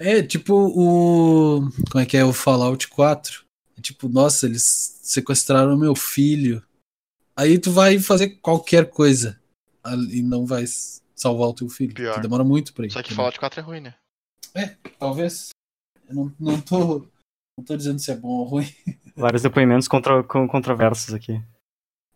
[0.00, 1.70] É, tipo o.
[1.90, 3.44] Como é que é o Fallout 4?
[3.76, 6.62] É tipo, nossa, eles sequestraram meu filho.
[7.36, 9.38] Aí tu vai fazer qualquer coisa
[10.10, 10.64] e não vai
[11.14, 11.94] salvar o teu filho.
[11.94, 12.20] Pior.
[12.20, 12.90] Demora muito pra ir.
[12.90, 13.16] Só que entendeu?
[13.16, 13.94] Fallout 4 é ruim, né?
[14.98, 15.50] Talvez.
[16.08, 17.06] Eu não, não tô.
[17.58, 18.66] Não tô dizendo se é bom ou ruim.
[19.16, 21.42] Vários depoimentos contra, com- controversos aqui.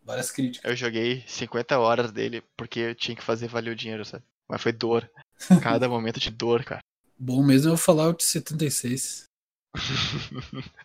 [0.02, 0.70] Várias críticas.
[0.70, 4.24] Eu joguei 50 horas dele porque eu tinha que fazer valer o dinheiro, sabe?
[4.48, 5.10] Mas foi dor.
[5.62, 6.80] Cada momento de dor, cara.
[7.22, 9.24] Bom mesmo é o Fallout 76.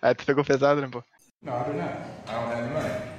[0.02, 1.02] Aí tu pegou pesado, né, pô?
[1.42, 1.94] No, I do not.
[2.28, 3.16] I don't have the money.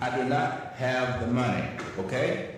[0.00, 1.62] I do not have the money,
[1.98, 2.54] okay?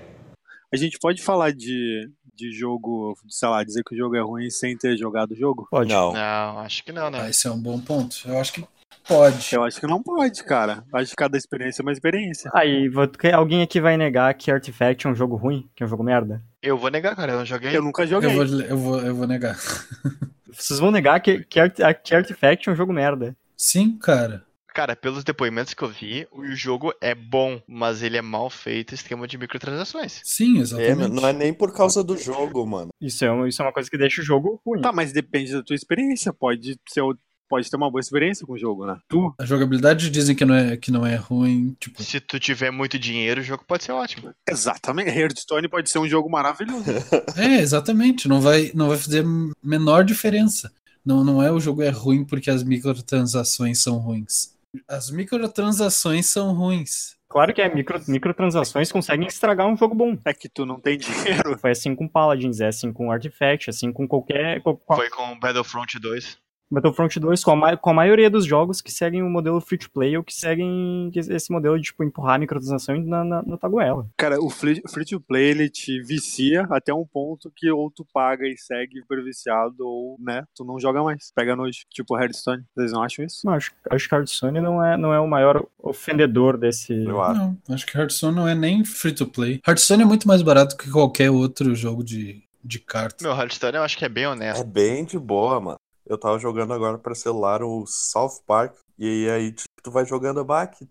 [0.73, 4.49] A gente pode falar de, de jogo, sei lá, dizer que o jogo é ruim
[4.51, 5.67] sem ter jogado o jogo?
[5.71, 5.93] Pode.
[5.93, 6.13] Não.
[6.13, 7.31] Não, acho que não, Ah, né?
[7.31, 8.17] esse é um bom ponto.
[8.27, 8.65] Eu acho que
[9.07, 9.55] pode.
[9.55, 10.85] Eu acho que não pode, cara.
[10.93, 12.51] Acho que cada experiência é uma experiência.
[12.55, 15.69] Aí, vou- alguém aqui vai negar que Artifact é um jogo ruim?
[15.75, 16.43] Que é um jogo merda?
[16.63, 17.33] Eu vou negar, cara.
[17.33, 17.77] Eu não joguei.
[17.77, 18.31] Eu nunca Eu joguei.
[18.31, 19.57] vou, eu, vou, eu vou negar.
[20.53, 23.37] Vocês vão negar que, que, Art- que Artifact é um jogo merda.
[23.57, 24.45] Sim, cara.
[24.75, 28.95] Cara, pelos depoimentos que eu vi, o jogo é bom, mas ele é mal feito
[28.95, 30.21] esquema de microtransações.
[30.23, 31.09] Sim, É, exatamente.
[31.15, 32.91] não é nem por causa do jogo, mano.
[33.01, 34.83] Isso é, uma- isso é uma coisa que deixa o jogo ruim.
[34.83, 36.31] Tá, mas depende da tua experiência.
[36.31, 37.17] Pode ser, o-
[37.49, 38.97] pode ter uma boa experiência com o jogo, né?
[39.09, 41.77] Tu, A jogabilidade dizem que não é, que não é ruim.
[41.81, 44.33] Tipo, Se tu tiver muito dinheiro, o jogo pode ser ótimo.
[44.49, 45.11] exatamente.
[45.11, 46.85] Hearthstone pode ser um jogo maravilhoso.
[47.37, 48.29] é, exatamente.
[48.29, 49.25] Não vai, não vai fazer
[49.63, 50.73] menor diferença.
[51.05, 54.55] Não, não é o jogo é ruim porque as microtransações são ruins.
[54.89, 57.15] As microtransações são ruins.
[57.29, 60.17] Claro que é, micro, microtransações conseguem estragar um jogo bom.
[60.25, 61.59] É que tu não tem dinheiro.
[61.59, 64.61] Foi assim com Paladins, é assim com Artifact, assim com qualquer.
[64.63, 66.39] Com, com a- Foi com Battlefront 2.
[66.71, 69.79] Battlefront 2, com a, ma- com a maioria dos jogos que seguem o modelo free
[69.79, 74.07] to play ou que seguem esse modelo de tipo, empurrar microtransações na, na, na taguela.
[74.17, 78.05] Cara, o free, free to play ele te vicia até um ponto que ou tu
[78.13, 81.31] paga e segue super viciado ou, né, tu não joga mais.
[81.35, 81.87] Pega noite.
[81.91, 82.65] Tipo Hearthstone.
[82.75, 83.47] Vocês não acham isso?
[83.47, 86.93] Não, acho, acho que Hearthstone não é, não é o maior ofendedor desse.
[86.93, 87.41] Eu acho.
[87.41, 89.61] Não, acho que Hearthstone não é nem free to play.
[89.67, 93.23] Hearthstone é muito mais barato que qualquer outro jogo de, de cartas.
[93.23, 94.65] Meu, Hearthstone eu acho que é bem É honesto.
[94.65, 95.77] bem de boa, mano.
[96.07, 98.77] Eu tava jogando agora pra celular o South Park.
[98.97, 100.87] E aí, tipo, tu vai jogando, bah, que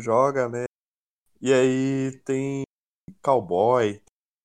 [0.00, 0.64] joga, né?
[1.40, 2.62] E aí tem
[3.22, 4.00] cowboy,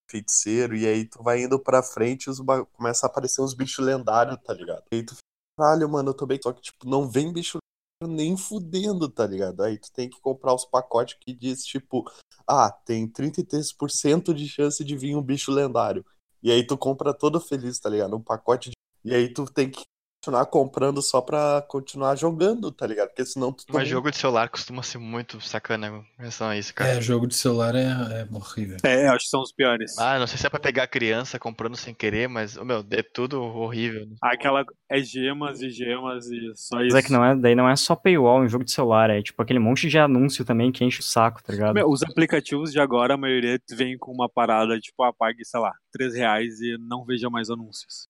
[0.10, 3.86] feiticeiro, e aí tu vai indo pra frente e ba- começa a aparecer uns bichos
[3.86, 4.84] lendários, tá ligado?
[4.92, 5.16] E aí tu
[5.58, 6.40] caralho, mano, eu tô bem.
[6.42, 7.58] Só que, tipo, não vem bicho
[8.04, 9.64] nem fudendo, tá ligado?
[9.64, 12.10] Aí tu tem que comprar os pacotes que diz, tipo,
[12.48, 16.06] ah, tem 33% de chance de vir um bicho lendário.
[16.44, 18.16] E aí tu compra todo feliz, tá ligado?
[18.16, 18.76] Um pacote de...
[19.04, 19.84] E aí tu tem que
[20.26, 23.10] continuar comprando só pra continuar jogando, tá ligado?
[23.10, 26.74] Porque senão tu Mas jogo de celular costuma ser muito sacana em relação a isso,
[26.74, 26.92] cara.
[26.92, 28.78] É, jogo de celular é, é horrível.
[28.84, 29.98] É, acho que são os piores.
[30.00, 33.42] Ah, não sei se é pra pegar criança comprando sem querer, mas, meu, é tudo
[33.42, 34.06] horrível.
[34.08, 34.16] né?
[34.24, 36.98] Aquela é gemas e gemas e só Mas isso.
[36.98, 39.42] é que não é, daí não é só paywall em jogo de celular, é tipo
[39.42, 41.74] aquele monte de anúncio também que enche o saco, tá ligado?
[41.74, 45.74] Meu, os aplicativos de agora, a maioria vem com uma parada, tipo, apague, sei lá,
[45.92, 48.05] 3 reais e não veja mais anúncios.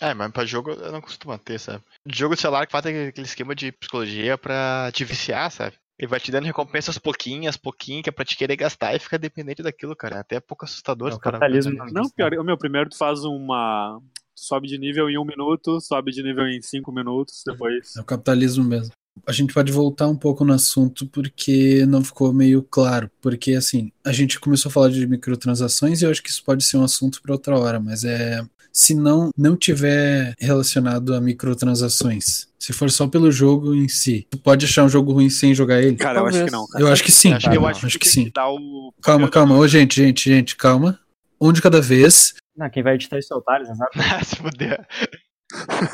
[0.00, 1.82] É, mas pra jogo eu não costumo ter, sabe?
[2.06, 5.76] Jogo de celular que faz aquele esquema de psicologia pra te viciar, sabe?
[5.98, 9.18] Ele vai te dando recompensas pouquinhas, pouquinho, que é pra te querer gastar e fica
[9.18, 10.16] dependente daquilo, cara.
[10.16, 11.08] É até pouco assustador.
[11.08, 11.84] É o se parar pra capitalismo.
[11.92, 14.00] Não, pior, o meu primeiro tu faz uma.
[14.36, 17.94] Sobe de nível em um minuto, sobe de nível em cinco minutos, depois.
[17.96, 18.92] É o capitalismo mesmo.
[19.24, 23.08] A gente pode voltar um pouco no assunto porque não ficou meio claro.
[23.22, 26.64] Porque, assim, a gente começou a falar de microtransações e eu acho que isso pode
[26.64, 28.44] ser um assunto para outra hora, mas é.
[28.76, 34.36] Se não, não tiver relacionado a microtransações, se for só pelo jogo em si, tu
[34.36, 35.94] pode achar um jogo ruim sem jogar ele?
[35.96, 36.44] Cara, eu acho Talvez.
[36.50, 36.66] que não.
[36.66, 36.84] Cara.
[36.84, 37.32] Eu acho que sim.
[37.32, 38.32] Acho que Eu acho, acho que, que sim.
[38.36, 38.92] o.
[39.00, 39.56] Calma, calma.
[39.56, 40.98] Ô, gente, gente, gente, calma.
[41.40, 42.34] Um de cada vez.
[42.56, 43.92] Não, quem vai editar isso é o Thales, exato.
[44.26, 44.84] se fuder.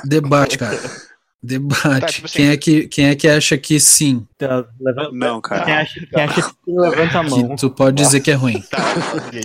[0.04, 0.78] Debate, cara.
[1.42, 2.00] Debate.
[2.00, 4.26] Tá, tipo assim- quem, é que, quem é que acha que sim?
[4.38, 5.64] Tá, levanta- Não, cara.
[5.64, 7.48] Quem acha, quem acha que sim, levanta a mão.
[7.50, 8.60] Que tu pode dizer que é ruim.
[8.70, 8.78] Tá,
[9.32, 9.40] é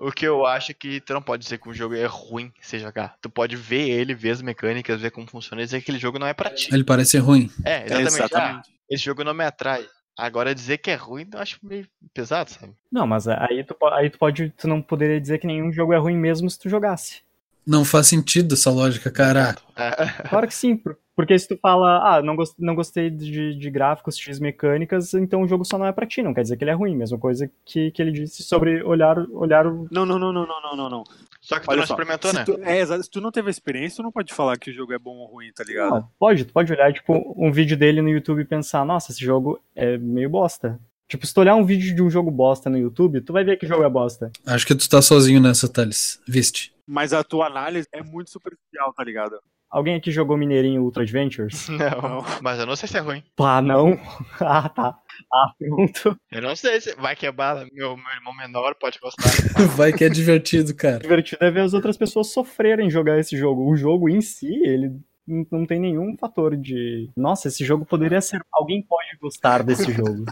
[0.00, 2.52] o que eu acho é que tu não pode dizer que um jogo é ruim
[2.60, 3.16] se jogar.
[3.20, 6.18] Tu pode ver ele, ver as mecânicas, ver como funciona e dizer que aquele jogo
[6.18, 6.72] não é pra ti.
[6.72, 7.50] Ele parece ruim.
[7.64, 8.14] É, É, exatamente.
[8.16, 8.68] exatamente.
[8.70, 9.86] Ah, esse jogo não me atrai.
[10.18, 12.72] Agora dizer que é ruim, eu acho meio pesado, sabe?
[12.90, 14.50] Não, mas aí tu, aí tu pode.
[14.56, 17.20] Tu não poderia dizer que nenhum jogo é ruim mesmo se tu jogasse.
[17.66, 19.56] Não faz sentido essa lógica, cara.
[19.76, 20.28] É.
[20.28, 20.82] Claro que sim,
[21.20, 25.42] porque se tu fala, ah, não, gos- não gostei de, de gráficos, X mecânicas, então
[25.42, 26.96] o jogo só não é pra ti, não quer dizer que ele é ruim.
[26.96, 29.86] Mesma coisa que, que ele disse sobre olhar, olhar o.
[29.90, 31.04] Não, não, não, não, não, não, não, não.
[31.42, 31.94] Só que tu Olha não só.
[31.94, 32.44] experimentou, se né?
[32.44, 33.02] tu, é, exato.
[33.02, 35.26] Se tu não teve experiência, tu não pode falar que o jogo é bom ou
[35.26, 35.90] ruim, tá ligado?
[35.90, 39.22] Não, pode, tu pode olhar, tipo, um vídeo dele no YouTube e pensar, nossa, esse
[39.24, 40.80] jogo é meio bosta.
[41.08, 43.56] Tipo, se tu olhar um vídeo de um jogo bosta no YouTube, tu vai ver
[43.58, 44.30] que o jogo é bosta.
[44.46, 46.20] Acho que tu tá sozinho nessa, Thales.
[46.26, 46.72] Viste?
[46.86, 49.36] Mas a tua análise é muito superficial, tá ligado?
[49.70, 51.68] Alguém aqui jogou Mineirinho Ultra Adventures?
[51.70, 53.22] Não, mas eu não sei se é ruim.
[53.36, 53.98] Pá, não.
[54.40, 54.98] ah, tá.
[55.32, 56.18] Ah, pronto.
[56.32, 57.66] Eu não sei se vai quebrar.
[57.72, 59.30] Meu, meu irmão menor pode gostar.
[59.76, 60.98] Vai que é divertido, cara.
[60.98, 63.70] divertido é ver as outras pessoas sofrerem jogar esse jogo.
[63.70, 67.10] O jogo em si, ele não tem nenhum fator de.
[67.16, 68.40] Nossa, esse jogo poderia ser.
[68.52, 70.24] Alguém pode gostar desse jogo.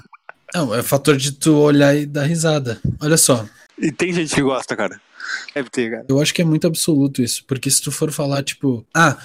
[0.55, 2.81] Não, é fator de tu olhar e dar risada.
[3.01, 3.45] Olha só,
[3.81, 5.01] E tem gente que gosta, cara.
[5.55, 6.07] Deve ter, cara.
[6.09, 7.45] eu acho que é muito absoluto isso.
[7.47, 9.17] Porque se tu for falar, tipo, ah,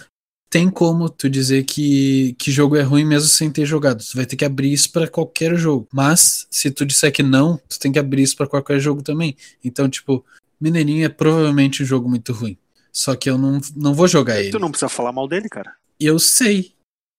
[0.50, 4.04] tem como tu dizer que, que jogo é ruim mesmo sem ter jogado.
[4.04, 5.88] Tu vai ter que abrir isso pra qualquer jogo.
[5.92, 9.36] Mas, se tu disser que não, tu tem que abrir isso pra qualquer jogo também.
[9.64, 10.24] Então, tipo,
[10.62, 12.58] Mineirinho é provavelmente um jogo muito ruim.
[12.92, 14.52] Só que eu não, não vou jogar ele.
[14.52, 15.74] Tu não precisa falar mal dele, cara.
[16.00, 16.74] Eu sei.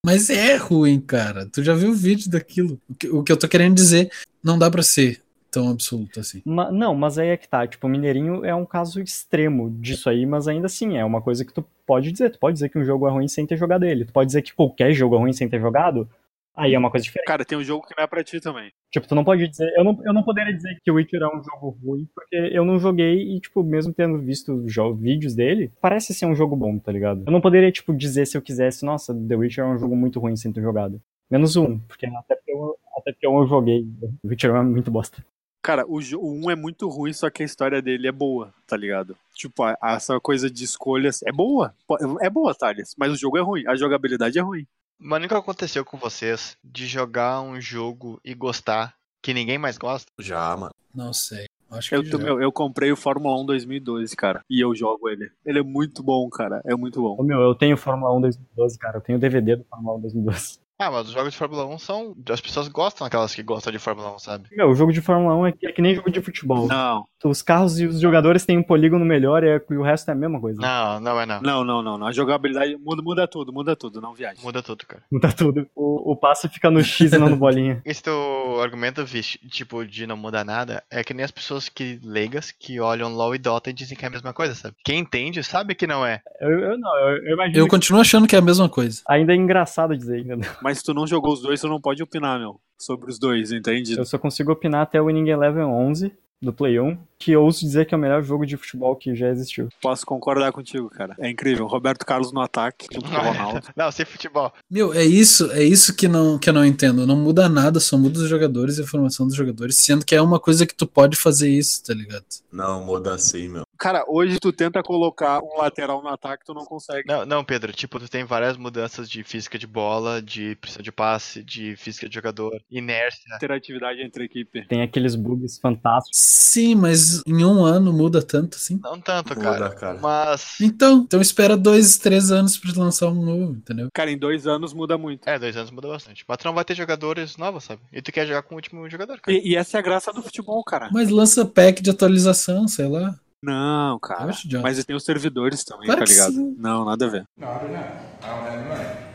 [0.07, 1.47] Mas é ruim, cara.
[1.47, 2.81] Tu já viu o vídeo daquilo.
[2.89, 5.24] O que, o que eu tô querendo dizer, não dá pra ser
[5.55, 6.43] tão absoluto assim.
[6.45, 7.67] Ma- não, mas aí é que tá.
[7.67, 11.53] Tipo, Mineirinho é um caso extremo disso aí, mas ainda assim, é uma coisa que
[11.53, 12.31] tu pode dizer.
[12.31, 14.05] Tu pode dizer que um jogo é ruim sem ter jogado ele.
[14.05, 16.09] Tu pode dizer que qualquer jogo é ruim sem ter jogado.
[16.57, 17.27] Aí é uma coisa diferente.
[17.27, 18.71] Cara, tem um jogo que não é pra ti também.
[18.93, 19.73] Tipo, tu não pode dizer.
[19.77, 22.65] Eu não, eu não poderia dizer que o Witcher é um jogo ruim, porque eu
[22.65, 24.65] não joguei e, tipo, mesmo tendo visto
[24.97, 27.25] vídeos dele, parece ser um jogo bom, tá ligado?
[27.27, 30.21] Eu não poderia, tipo, dizer se eu quisesse, nossa, The Witcher é um jogo muito
[30.21, 31.01] ruim sem ter jogado.
[31.29, 33.85] Menos um, porque até porque eu, até porque eu não joguei.
[34.01, 35.25] The Witcher é muito bosta.
[35.65, 38.77] Cara, o, o 1 é muito ruim, só que a história dele é boa, tá
[38.77, 39.17] ligado?
[39.35, 41.75] Tipo, a- a- essa coisa de escolhas é boa.
[42.21, 43.67] É boa, Thales, mas o jogo é ruim.
[43.67, 44.67] A jogabilidade é ruim.
[44.99, 50.07] Mas nunca aconteceu com vocês de jogar um jogo e gostar que ninguém mais gosta?
[50.21, 50.73] Já, mano.
[50.95, 51.47] Não sei.
[51.71, 52.19] Acho que Eu, já.
[52.19, 54.43] meu, eu comprei o Fórmula 1 2012, cara.
[54.51, 55.31] E eu jogo ele.
[55.47, 56.61] Ele é muito bom, cara.
[56.67, 57.17] É muito bom.
[57.19, 58.99] Ô, meu, eu tenho Fórmula 1 2012, cara.
[58.99, 60.59] Eu tenho o DVD do Fórmula 1 2012.
[60.79, 62.17] Ah, mas os jogos de Fórmula 1 são.
[62.29, 64.49] As pessoas gostam daquelas que gostam de Fórmula 1, sabe?
[64.53, 66.67] Meu, o jogo de Fórmula 1 é que, é que nem jogo de futebol.
[66.67, 70.09] Não, Os carros e os jogadores têm um polígono melhor e, é- e o resto
[70.09, 70.61] é a mesma coisa.
[70.61, 71.41] Não, não é não.
[71.41, 71.99] não, não, não.
[71.99, 72.07] não.
[72.09, 74.01] A jogabilidade muda, muda tudo, muda tudo.
[74.01, 74.41] Não viaja.
[74.43, 75.03] Muda tudo, cara.
[75.13, 75.67] Muda tudo.
[75.77, 77.81] O, o passe fica no X e não no bolinha.
[77.87, 82.01] Esse teu argumento, vixe, tipo, de não mudar nada, é que nem as pessoas que
[82.03, 84.75] leigas que olham LOL e Dota e dizem que é a mesma coisa, sabe?
[84.85, 86.21] Quem entende sabe que não é.
[86.41, 89.03] Eu, eu não, eu, eu imagino Eu que continuo achando que é a mesma coisa.
[89.09, 90.51] ainda é engraçado dizer, entendeu?
[90.65, 92.59] Mas se tu não jogou os dois, tu não pode opinar, meu.
[92.79, 93.99] Sobre os dois, entende?
[93.99, 97.61] Eu só consigo opinar até o Winning Eleven 11 do Play 1, que eu ouso
[97.61, 99.69] dizer que é o melhor jogo de futebol que já existiu.
[99.83, 101.15] Posso concordar contigo, cara.
[101.19, 101.67] É incrível.
[101.67, 103.67] Roberto Carlos no ataque, junto com o Ronaldo.
[103.77, 104.51] Não, sem futebol.
[104.71, 107.07] Meu, é isso, é isso que não que eu não entendo.
[107.07, 110.23] Não muda nada, só muda os jogadores e a formação dos jogadores, sendo que é
[110.23, 112.25] uma coisa que tu pode fazer isso, tá ligado?
[112.51, 113.64] Não, muda assim, meu.
[113.79, 117.07] Cara, hoje tu tenta colocar um lateral no ataque, tu não consegue.
[117.07, 120.93] Não, não, Pedro, tipo, tu tem várias mudanças de física de bola, de pressão de
[120.93, 123.35] passe, de física de jogador, inércia.
[123.35, 124.67] Interatividade entre a equipe.
[124.67, 126.19] Tem aqueles bugs fantásticos.
[126.19, 128.79] Sim, mas em um ano muda tanto assim.
[128.83, 129.71] Não tanto, Muda, cara.
[129.71, 129.99] cara.
[130.01, 130.61] Mas.
[130.61, 133.89] Então, então espera dois, três anos pra lançar um novo, entendeu?
[133.93, 135.29] Cara, em dois anos muda muito.
[135.29, 136.25] É, dois anos muda bastante.
[136.27, 137.83] Mas tu não vai ter jogadores novos, sabe?
[137.93, 139.37] E tu quer jogar com o último jogador, cara.
[139.37, 140.89] E, e essa é a graça do futebol, cara.
[140.93, 143.19] Mas lança pack de atualização, sei lá.
[143.45, 144.25] Não, cara.
[144.25, 144.63] Eu acho idiota.
[144.63, 146.33] Mas tem os servidores também, Claro tá ligado?
[146.33, 146.55] sim.
[146.59, 147.27] Não, nada a ver.
[147.37, 147.85] No, I do not.
[148.23, 149.15] I don't have the money.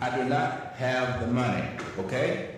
[0.00, 1.64] I do not have the money,
[1.98, 2.57] okay?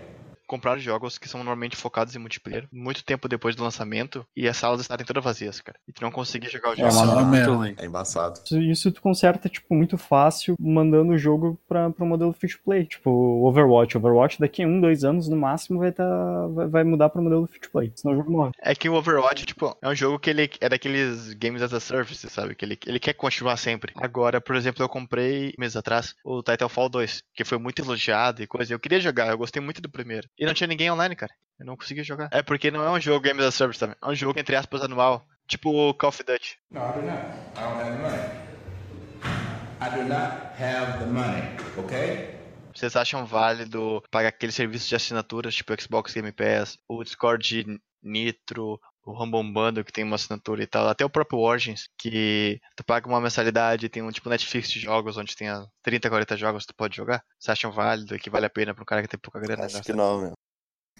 [0.50, 4.56] Comprar jogos que são normalmente focados em multiplayer, muito tempo depois do lançamento, e as
[4.56, 5.78] salas estarem todas vazias, cara.
[5.86, 6.88] E tu não conseguir jogar o jogo.
[6.88, 7.84] É uma Isso é.
[7.84, 8.40] É embaçado.
[8.44, 12.58] Isso, isso tu conserta, tipo, muito fácil, mandando o jogo pra, pro modelo free to
[12.64, 12.84] play.
[12.84, 13.10] Tipo,
[13.46, 13.96] Overwatch.
[13.96, 16.04] Overwatch daqui a um, dois anos, no máximo, vai, tá,
[16.48, 17.92] vai, vai mudar pro modelo free to play.
[17.94, 18.50] Senão o jogo morre.
[18.60, 21.78] É que o Overwatch, tipo, é um jogo que ele é daqueles games as a
[21.78, 22.56] service, sabe?
[22.56, 23.92] Que ele, ele quer continuar sempre.
[23.96, 28.46] Agora, por exemplo, eu comprei meses atrás o Titanfall 2, que foi muito elogiado e
[28.46, 28.74] coisa.
[28.74, 30.28] Eu queria jogar, eu gostei muito do primeiro.
[30.40, 31.34] E não tinha ninguém online, cara.
[31.58, 32.30] Eu não conseguia jogar.
[32.32, 33.94] É porque não é um jogo games as a service, sabe?
[34.02, 35.26] É um jogo, entre aspas, anual.
[35.46, 36.58] Tipo o Call of Duty.
[36.70, 37.18] No, I do not.
[37.56, 38.40] I don't have the money.
[39.82, 41.42] I do not have the money,
[41.76, 42.40] okay?
[42.74, 48.80] Vocês acham válido pagar aqueles serviços de assinaturas, tipo Xbox Game Pass, o Discord Nitro,
[49.10, 52.84] o Rumble Bundle, que tem uma assinatura e tal, até o próprio Origins, que tu
[52.84, 56.64] paga uma mensalidade, tem um tipo Netflix de jogos, onde tem ah, 30, 40 jogos
[56.64, 57.22] que tu pode jogar?
[57.38, 59.64] Vocês acham válido e que vale a pena pra um cara que tem pouca grana?
[59.64, 59.92] Acho gastar?
[59.92, 60.32] que não, meu.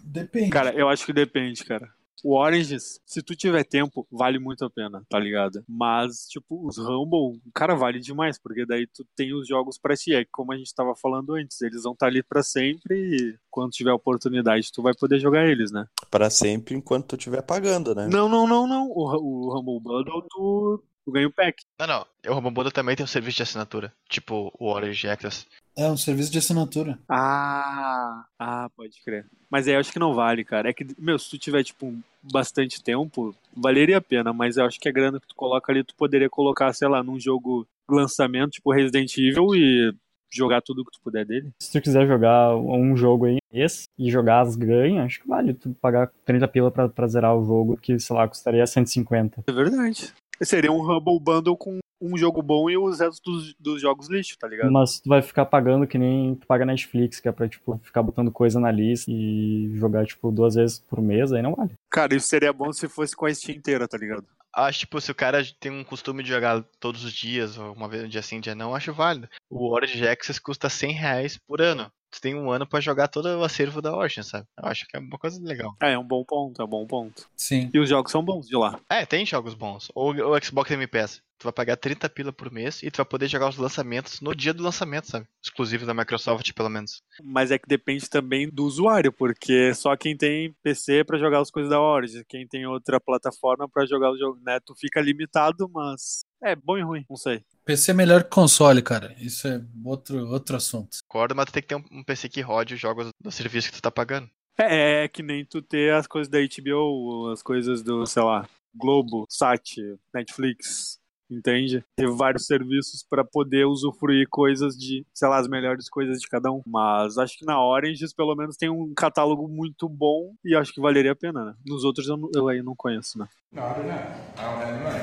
[0.02, 0.50] Depende.
[0.50, 1.88] Cara, eu acho que depende, cara.
[2.24, 5.64] O Oranges, se tu tiver tempo, vale muito a pena, tá ligado?
[5.68, 10.14] Mas, tipo, os Rumble, cara, vale demais, porque daí tu tem os jogos pra ti.
[10.14, 13.72] É como a gente tava falando antes, eles vão estar ali pra sempre e quando
[13.72, 15.86] tiver oportunidade tu vai poder jogar eles, né?
[16.10, 18.06] Pra sempre enquanto tu estiver pagando, né?
[18.06, 18.88] Não, não, não, não.
[18.90, 21.64] O, o Rumble Bundle tu, tu ganha o pack.
[21.78, 22.06] Não, não.
[22.28, 25.46] O Rumble Bundle também tem um serviço de assinatura, tipo o Orange Access.
[25.80, 26.98] É um serviço de assinatura.
[27.08, 29.24] Ah, ah, pode crer.
[29.48, 30.68] Mas aí eu acho que não vale, cara.
[30.68, 34.78] É que, meu, se tu tiver, tipo, bastante tempo, valeria a pena, mas eu acho
[34.78, 38.50] que a grana que tu coloca ali, tu poderia colocar, sei lá, num jogo lançamento,
[38.50, 39.94] tipo Resident Evil, e
[40.30, 41.50] jogar tudo que tu puder dele.
[41.58, 45.54] Se tu quiser jogar um jogo aí, esse, e jogar as ganhas, acho que vale
[45.54, 49.44] tu pagar 30 pila pra, pra zerar o jogo, que, sei lá, custaria 150.
[49.46, 50.12] É verdade.
[50.42, 54.38] Seria um Humble Bundle com um jogo bom e os restos dos, dos jogos lixo,
[54.38, 54.72] tá ligado?
[54.72, 58.02] Mas tu vai ficar pagando que nem tu paga Netflix, que é pra, tipo, ficar
[58.02, 61.72] botando coisa na lista e jogar, tipo, duas vezes por mês, aí não vale.
[61.90, 64.24] Cara, isso seria bom se fosse com a Steam inteira, tá ligado?
[64.52, 67.88] Acho, tipo, se o cara tem um costume de jogar todos os dias, ou uma
[67.88, 69.28] vez um dia sim, um dia não, acho válido.
[69.48, 71.92] O Origin Access custa 100 reais por ano.
[72.10, 74.46] Tu tem um ano pra jogar todo o acervo da Origin, sabe?
[74.58, 75.76] Eu acho que é uma coisa legal.
[75.80, 77.28] É, é um bom ponto, é um bom ponto.
[77.36, 77.70] Sim.
[77.72, 78.80] E os jogos são bons de lá.
[78.90, 79.90] É, tem jogos bons.
[79.94, 81.22] Ou o Xbox Game Pass.
[81.40, 84.34] Tu vai pagar 30 pila por mês e tu vai poder jogar os lançamentos no
[84.34, 85.26] dia do lançamento, sabe?
[85.42, 87.02] Exclusivo da Microsoft, pelo menos.
[87.24, 91.50] Mas é que depende também do usuário, porque só quem tem PC pra jogar as
[91.50, 94.60] coisas da Origin, quem tem outra plataforma pra jogar o jogo, né?
[94.60, 97.42] Tu fica limitado, mas é bom e ruim, não sei.
[97.64, 99.16] PC é melhor que console, cara.
[99.18, 100.98] Isso é outro, outro assunto.
[101.08, 103.70] Concordo, mas tu tem que ter um, um PC que rode os jogos do serviço
[103.70, 104.28] que tu tá pagando.
[104.58, 108.46] É, é que nem tu ter as coisas da HBO, as coisas do, sei lá,
[108.74, 109.76] Globo, Sat,
[110.14, 110.99] Netflix,
[111.30, 111.84] entende?
[111.96, 116.50] Ter vários serviços pra poder usufruir coisas de, sei lá, as melhores coisas de cada
[116.50, 116.62] um.
[116.66, 120.80] Mas acho que na Orange pelo menos tem um catálogo muito bom e acho que
[120.80, 121.54] valeria a pena, né?
[121.66, 123.28] Nos outros eu, não- eu aí não conheço, né?
[123.52, 124.00] No, I do not.
[124.38, 125.02] I don't have the money.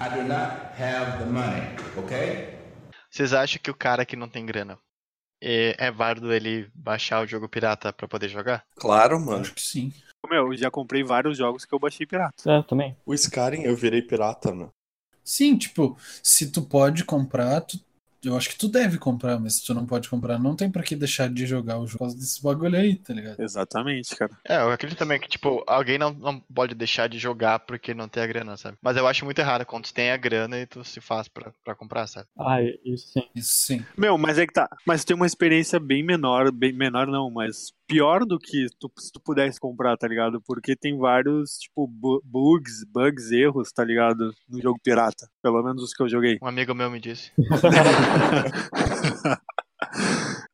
[0.00, 1.62] I do not have the money,
[1.96, 2.48] okay?
[3.10, 4.78] Vocês acham que o cara que não tem grana
[5.40, 8.64] é, é válido ele baixar o jogo pirata pra poder jogar?
[8.76, 9.42] Claro, mano.
[9.42, 9.92] Acho que sim.
[10.28, 12.50] Meu, eu já comprei vários jogos que eu baixei pirata.
[12.50, 12.96] É, também.
[13.06, 14.72] O Skyrim eu virei pirata, mano.
[15.24, 17.78] Sim, tipo, se tu pode comprar, tu-
[18.24, 20.82] eu acho que tu deve comprar, mas se tu não pode comprar, não tem pra
[20.82, 23.40] que deixar de jogar o jogo por causa desse bagulho aí, tá ligado?
[23.40, 24.32] Exatamente, cara.
[24.44, 28.08] É, eu acredito também que, tipo, alguém não, não pode deixar de jogar porque não
[28.08, 28.76] tem a grana, sabe?
[28.82, 31.52] Mas eu acho muito errado quando tu tem a grana e tu se faz pra,
[31.62, 32.26] pra comprar, sabe?
[32.36, 33.22] Ah, isso sim.
[33.34, 33.84] Isso sim.
[33.96, 34.68] Meu, mas é que tá.
[34.86, 39.10] Mas tem uma experiência bem menor, bem menor não, mas pior do que tu, se
[39.10, 40.40] tu pudesse comprar, tá ligado?
[40.46, 44.32] Porque tem vários, tipo, bu- bugs, bugs, erros, tá ligado?
[44.48, 45.26] No jogo pirata.
[45.42, 46.38] Pelo menos os que eu joguei.
[46.42, 47.32] Um amigo meu me disse.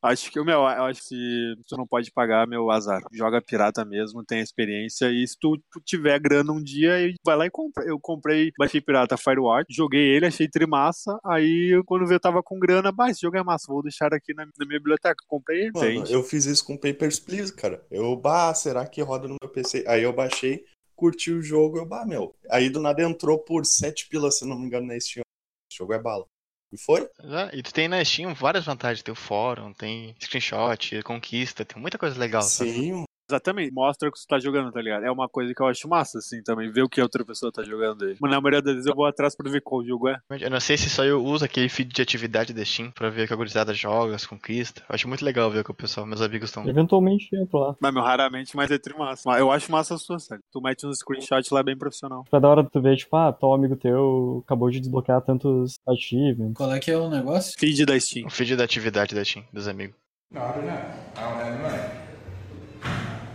[0.04, 3.02] acho que, meu, eu acho que tu não pode pagar, meu azar.
[3.12, 5.10] Joga pirata mesmo, tem experiência.
[5.10, 6.92] E se tu tiver grana um dia,
[7.24, 7.84] vai lá e compra.
[7.84, 11.18] Eu comprei, baixei pirata Firewatch, joguei ele, achei trimassa.
[11.24, 14.44] Aí quando eu tava com grana, bah, esse jogo é massa, vou deixar aqui na,
[14.44, 15.24] na minha biblioteca.
[15.26, 17.84] Comprei ele, Mano, eu fiz isso com Papers, Please, cara.
[17.90, 19.84] Eu, bah, será que roda no meu PC?
[19.86, 20.64] Aí eu baixei,
[20.94, 22.34] curti o jogo, eu, bah, meu.
[22.50, 25.24] Aí do nada entrou por 7 pilas, se não me engano, na Steam.
[25.70, 26.26] Esse jogo é bala.
[26.74, 27.08] E foi?
[27.22, 29.02] Já, e tu tem na Steam várias vantagens.
[29.02, 32.72] Tem o fórum, tem screenshot, conquista, tem muita coisa legal, sabe?
[32.72, 33.04] Sim, Mas
[33.34, 33.72] Exatamente.
[33.72, 35.04] Mostra que você tá jogando, tá ligado?
[35.04, 36.70] É uma coisa que eu acho massa, assim, também.
[36.70, 38.16] Ver o que a outra pessoa tá jogando aí.
[38.20, 40.18] Mas na maioria das vezes eu vou atrás pra ver qual jogo é.
[40.40, 43.24] Eu não sei se só eu uso aquele feed de atividade da Steam pra ver
[43.24, 44.82] o que a gurizada joga, as conquistas.
[44.88, 46.66] Eu acho muito legal ver o que o pessoal, meus amigos estão.
[46.68, 47.76] Eventualmente entra lá.
[47.80, 49.22] Mas, meu, raramente, mas é massa.
[49.26, 50.42] Mas Eu acho massa as suas, sério.
[50.52, 52.24] Tu mete uns screenshots lá bem profissional.
[52.30, 56.54] Pra da hora tu ver, tipo, ah, tal amigo teu acabou de desbloquear tantos achievements.
[56.56, 57.54] Qual é que é o negócio?
[57.58, 58.26] Feed da Steam.
[58.26, 59.96] O feed da atividade da Steam, dos amigos.
[60.32, 60.68] I don't
[61.16, 62.03] have the money.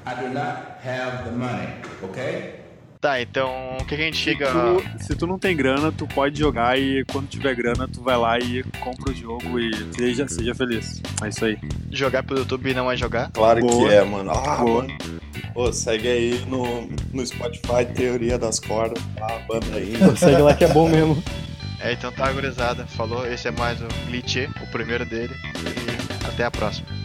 [0.10, 1.68] I do not have the money,
[2.02, 2.56] okay?
[3.00, 4.48] Tá, então o que, a gente Se chega.
[4.52, 8.18] tu, se tu não tem grana, tu pode jogar e quando tiver grana, tu vai
[8.18, 11.00] lá e compra o jogo e seja, seja feliz.
[11.24, 11.60] É isso aí.
[11.92, 13.30] Jogar pelo YouTube não é jogar?
[13.32, 13.88] Claro Boa.
[13.88, 14.32] que é, mano.
[14.32, 14.82] Ah, Boa.
[14.84, 14.98] mano.
[15.54, 19.28] Pô, segue aí no, no Spotify Teoria das Cordas, tá?
[19.28, 20.14] A banda ainda.
[20.18, 21.22] Segue lá que é bom mesmo.
[21.80, 22.86] É, então tá, gurizada.
[22.88, 25.36] Falou, esse é mais o Glitch, o primeiro dele.
[25.56, 26.99] E até a próxima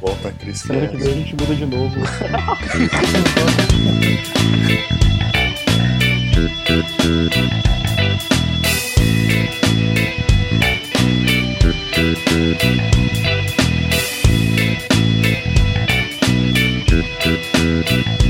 [0.00, 0.90] volta a crescer.
[0.90, 2.00] Que vem a gente muda de novo.